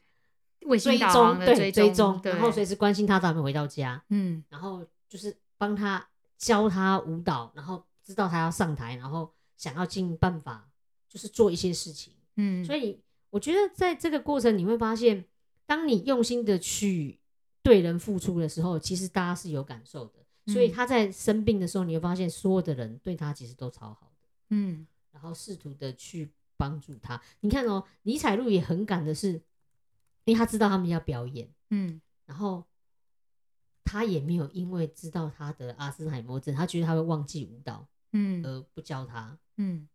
[0.65, 6.05] 卫星追导航的踪，对追踪，然后随时关心他到有没有回到家，嗯然后就是帮他
[6.37, 10.69] 教他舞蹈，然后知道他要上台，然后想要尽办法
[11.07, 12.13] 就是做一些事情。
[12.35, 12.99] 嗯，所以
[13.29, 15.25] 我觉得在这个过程，你会发现，
[15.65, 17.19] 当你用心的去
[17.61, 20.13] 对人付出的时候，其实大家是有感受的。
[20.51, 27.21] 所以嗯他在生病的时候，你会发现所有的人对他其实都超好的，嗯然后试图的去帮助他。
[27.39, 29.41] 你看哦，李彩露也很敢的是，
[30.25, 32.01] 因为他知道他们要表演，嗯。
[32.25, 32.65] 然后
[33.83, 38.43] 他也没有因为知道他的阿斯海默症，他觉得他会忘记舞蹈嗯。
[38.45, 39.37] 而不教他。
[39.57, 39.87] 嗯。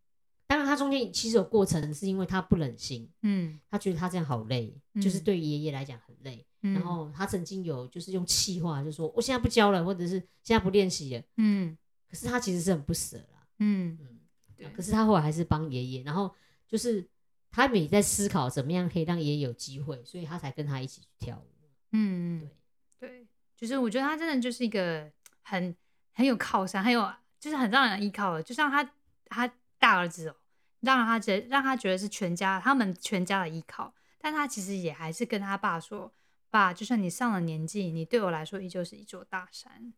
[0.47, 6.43] 当然，他中间其实有过程，是因为他不忍心，嗯，他觉得他这样好累，就是嗯对爷爷来讲很累。
[6.61, 6.73] 嗯。
[6.73, 11.23] 然后他曾经有就是用气话，就说我现在不教了，或者是现在不练习了。
[11.37, 11.77] 嗯。
[12.09, 13.95] 可是他其实是很不舍啦，嗯。
[14.01, 14.19] 嗯，
[14.57, 14.67] 对。
[14.69, 16.33] 可是他后来还是帮爷爷，然后
[16.67, 17.07] 就是
[17.51, 21.47] 他们也在思考怎么样可以让爷爷有机会，所以他才跟他一起去跳舞。
[21.91, 22.49] 嗯
[22.99, 23.27] 对对，
[23.57, 25.75] 就是我觉得他真的就是一个很
[26.13, 28.83] 很有靠山，很有就是很让人依靠的，就像他
[29.25, 30.35] 他大儿子哦，
[30.81, 36.13] 让他觉让他觉得是全家他们全家的依靠，但他其实也还是跟他爸说，
[36.49, 39.93] 爸，就算你上了年纪，你对我来说依旧是一座大山。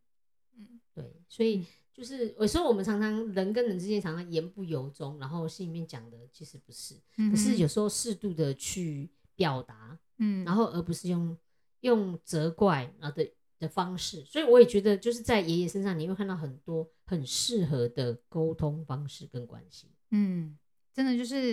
[0.56, 1.66] 嗯对，所以嗯
[2.02, 11.38] 就是有时候我们常常人跟人之间常常言不由衷，然后心里面讲的其实不是，可可是有时候适度的去表达，嗯，然后而不是用
[11.82, 19.92] 用责怪啊的的方式，所以我也觉得就是在爷爷身上你会看到很多很适合的沟通方式跟关系。
[20.10, 20.58] 嗯，
[20.92, 21.52] 真的就是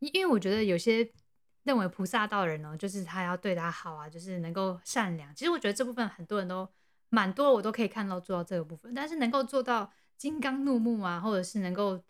[0.00, 1.08] 因因为我觉得有些
[1.62, 5.32] 认为菩萨道人呢、就是他要对他好啊，就是能够善良。
[5.36, 6.68] 其实我觉得这部分很多人都
[7.10, 12.00] 蛮多，我都可以看到做到这个部分，但是能够做到金刚怒目啊，或者是能够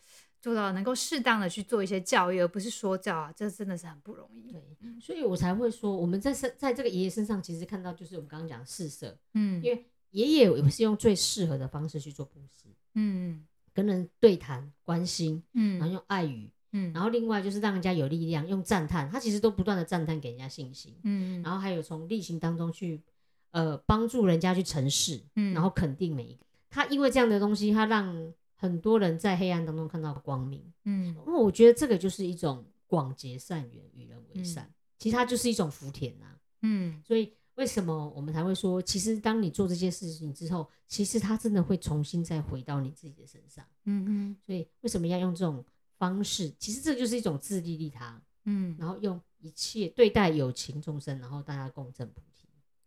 [0.41, 4.53] 做到能够适当的去做一些教育，而不是说教啊，这真的是很不容易。
[4.53, 4.63] 对，
[5.01, 15.79] 所以我才会说，我们在身在这个爷爷身上，其实看到就是我们刚刚讲的四色，嗯，因为爷爷也是用最适合的方式去做布施，嗯跟人对谈、关心，嗯。
[15.79, 21.43] 然后嗯用爱语，嗯，然后另外就是让人家有力量，用赞叹，他其实都不断的赞叹给人家信心，嗯。
[21.43, 23.03] 然后还有从例行当中去
[23.51, 30.63] 呃帮助人家去成事，嗯然后肯定每一个他，因为这样的东西，他让很多人在黑暗当中看到光明。
[30.85, 36.27] 嗯因为我觉得这个就是一种广结善缘，与人为善，嗯其实它就是一种福田呐、
[36.63, 43.65] 嗯所以为什么我们才会说，其实当你做这些事情之后，其实它真的会重新再回到你自己的身上。
[43.85, 45.65] 嗯嗯所以为什么要用这种
[45.97, 46.53] 方式？
[46.59, 52.09] 其实这就是一种自利利他，嗯，然后用一切对待有情众生，然后大家共振。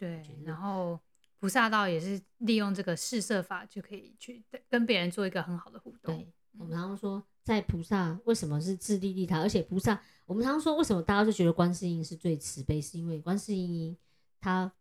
[0.10, 1.00] 对然后
[1.38, 6.16] 菩萨道也是利用这个试色法就可以去跟别人做一个很好的互动。
[6.16, 9.40] 对，我们常常说，在菩萨为什么是自利利他？
[9.40, 12.82] 而且菩萨，我们常常说，为什么大家就觉得观世音是最慈悲？
[12.82, 13.96] 是因为观世音
[14.40, 14.72] 他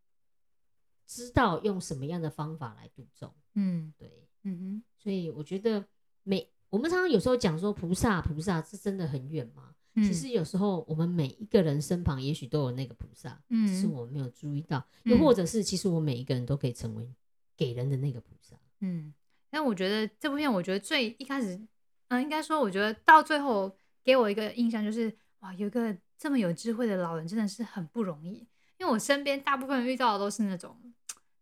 [1.06, 3.30] 知道用什么样的方法来度众。
[3.54, 5.84] 嗯对，嗯哼所以我觉得
[6.22, 9.74] 每我们常常有时候讲说菩萨，菩萨是真的很远吗？
[9.96, 17.12] 哼，其实有时候我们每一个人身旁也许都有那个菩萨，嗯只是我们没有注意到，又嗯或者是其实我每一个人都可以成为
[17.56, 18.56] 给人的那个菩萨。
[18.80, 19.12] 嗯，
[19.50, 21.60] 但我觉得这部片，我觉得最一开始，
[22.08, 28.46] 嗯、应该说，我觉得到最后给我一个印象就是，哇，有一个这么有智慧的老人真的是很不容易。
[28.78, 30.74] 因为我身边大部分遇到的都是那种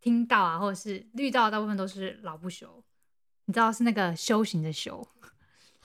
[0.00, 2.82] 听到啊，或者是遇到的大部分都是老不休，
[3.44, 5.06] 你知道是那个修行的修。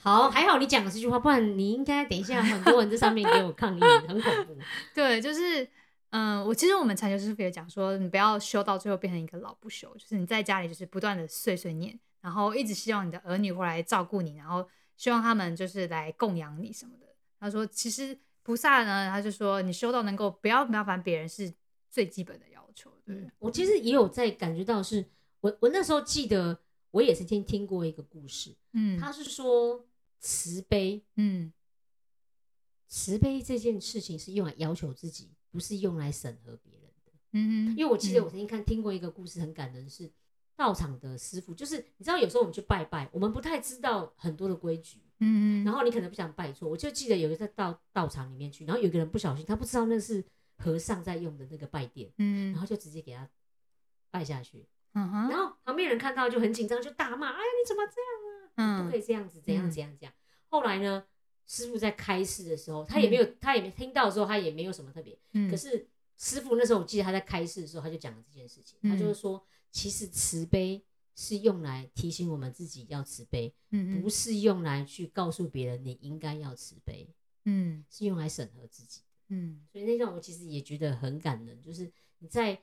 [0.04, 4.54] 好，还好你讲了这句话，不然你应该等一下很多人在上面给我抗议，很恐怖。
[4.94, 5.66] 对，就是，
[6.10, 17.06] 嗯，我其实我们禅修师傅也讲说，你不要修到最后变成一个老不修，就是你在家里就是不断的碎碎念，然后一直希望你的儿女会来照顾你，然后希望他们就是来供养你什么的。
[17.40, 21.50] 他说，其实菩萨呢，他就说你修到能够不要麻烦别人是
[21.90, 22.92] 最基本的要求。
[23.06, 25.02] 对，嗯，我其实也有在感觉到是，
[25.40, 29.82] 我我那时候记得，我也曾经听过一个故事，嗯，他是说
[30.24, 31.52] 慈悲，嗯
[32.88, 37.12] 慈悲这件事情是用来要求自己，不是用来审核别人的。
[37.32, 40.10] 嗯嗯，因为我记得嗯我曾经看听过一个故事，很感人，是
[40.56, 46.66] 道场的师傅，就是你知道有时候我们去拜拜，我们不太知道很多的规矩，嗯嗯，然后你可能不想拜错。
[46.66, 50.24] 我就记得有一个到道道场里面去，然后有一个人不小心，他不知道那是
[50.56, 53.28] 和尚在用的那个拜殿，嗯然后就直接给他
[54.10, 54.66] 拜下去。
[54.94, 58.23] 嗯哼，然后旁边人看到就很紧张，就大骂：“哎呀，你怎么这样
[58.54, 58.82] 啊？
[58.82, 60.12] 不可以嗯这样子，怎样嗯怎样怎样。”
[60.48, 61.04] 后来呢，
[61.46, 65.18] 师傅在开示的时候，他也没有，他也没听到的时候，他也没有什么特别。
[65.32, 70.82] 嗯，可是师傅那时候，我记得他在开示的时候，他就讲了这件事情，他就是嗯说，其实慈悲
[71.16, 77.08] 是用来提醒我们自己要慈悲，嗯不是用来去告诉别人你应该要慈悲，
[77.44, 79.02] 嗯是用来审核自己。
[79.28, 82.60] 嗯所以那让我其实也觉得很感人，就是你在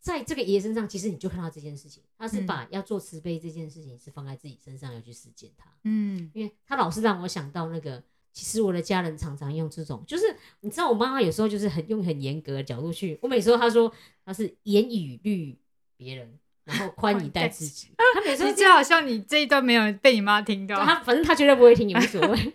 [0.00, 8.02] 在这个爷爷身上，其实你就看到这件事情，他是嗯把要做慈悲这件事情是放在自己身上要去实践它，嗯因为他老是让我想到那个。
[8.30, 10.24] 其实我的家人常常用这种，就是
[10.60, 13.18] 你知道，我妈妈有时候就是很用很严格的角度去。
[13.20, 13.92] 我每次都她说
[14.24, 15.58] 她是严以律
[15.96, 17.88] 别人，然后宽以待自己。
[18.14, 20.76] 她每次都你最好像你这一段没有被你妈听到。
[20.84, 22.52] 她反正她绝对不会听也无所谓，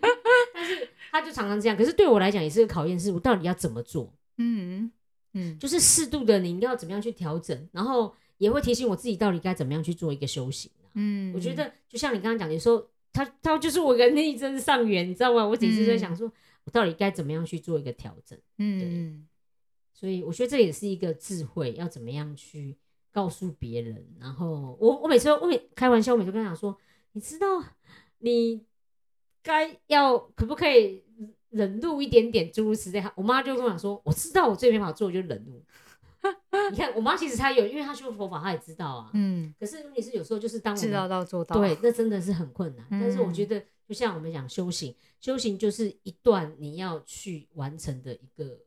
[0.54, 1.76] 但是她就常常这样。
[1.76, 4.10] 可是对我来讲也是个考验，是我到底要怎么做？
[4.38, 4.90] 嗯
[5.34, 15.46] 嗯就是适度的，你要怎么样去调整，然后也会提醒我自己到底该怎么样去做一个修行、啊、嗯，我觉得就像你刚刚讲，有时候他他就是我的逆增上缘，你知道吗？
[15.46, 16.32] 我只是在想说，
[16.64, 18.38] 我到底该怎么样去做一个调整。
[18.58, 19.26] 嗯
[19.92, 22.76] 所以我觉得这也是一个智慧，要怎么样去
[23.12, 24.04] 告诉别人。
[24.18, 26.76] 然后我我每次我每开玩笑，我每次都跟他讲说，
[27.12, 27.46] 你知道
[28.18, 28.64] 你
[29.40, 31.03] 该要可不可以
[31.54, 33.02] 忍怒一点点，诸如此类。
[33.14, 35.62] 我妈就跟我讲说，我知道我最没法做的就是忍怒。
[36.72, 39.10] 你看，我妈其实她有，因为她修佛法，她也知道啊。
[39.12, 41.56] 嗯，可是问题是，有时候就是当我知道到做到。
[41.56, 42.86] 对，那真的是很困难。
[42.90, 48.58] 但是我觉嗯得，就像我们讲修行，修行就是一段你要去完成的一个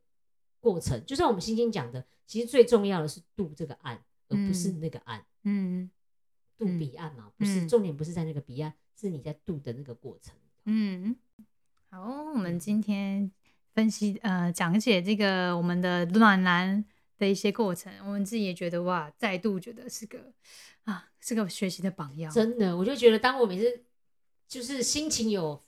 [0.59, 1.03] 过程。
[1.05, 5.89] 就像我们心经讲的，其实最重要的是渡这个岸，而不是嗯那个岸，嗯
[6.57, 7.31] 渡嗯彼岸嘛。
[7.35, 10.35] 不是嗯重点，不是在那个彼岸，是你在渡的那个过程。
[10.65, 11.15] 嗯，
[11.89, 13.31] 好，我们今天
[13.73, 16.83] 分析呃讲解这个我们的暖男
[17.17, 20.19] 的一些过程，我们自己也觉得哇，再度觉得是个
[20.83, 22.31] 啊是个学习的榜样。
[22.31, 23.83] 真的，我就觉得，当我每次
[24.49, 25.63] 就是心情有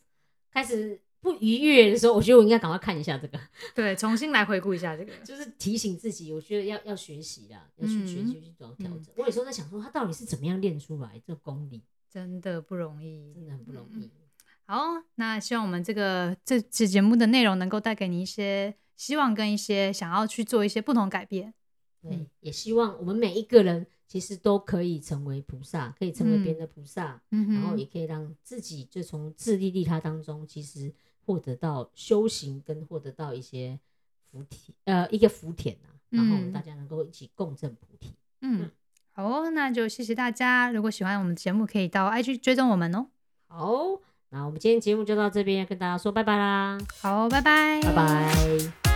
[0.51, 3.39] 开始不愉悦的时候，我觉得我应该赶快看一下这个，
[3.73, 5.15] 对，重新来回顾一下这个。
[5.23, 9.05] 就是提醒自己，我觉得要要学习啦，要去学习去做调整。
[9.15, 14.11] 我有时候在想说，他到底是怎么样练出来这个功力，真的不容易，真的很不容易。
[14.69, 21.51] 好，那希望我们这个这期节目的内容能够带给你一些希望跟一些想要去做一些不同改变。
[22.03, 30.93] 对，也希望我们每一个人其实都可以成为菩萨，可以成为别人的菩萨，然后也可以让自己就从自利利他当中，其实
[31.25, 33.79] 获得到修行跟获得到一些
[34.29, 35.89] 福体，呃，一个福田呐。
[36.09, 38.13] 然后我们大家能够一起共振菩提。
[38.41, 38.69] 嗯，
[39.13, 40.71] 好哦，那就谢谢大家。
[40.71, 43.07] 如果喜欢我们的节目，可以到 IG 追踪我们哦。
[43.47, 43.99] 好。
[44.31, 46.77] 那我们今天节目就到这边，跟大家说拜拜啦！
[47.01, 48.88] 好，拜拜，拜拜。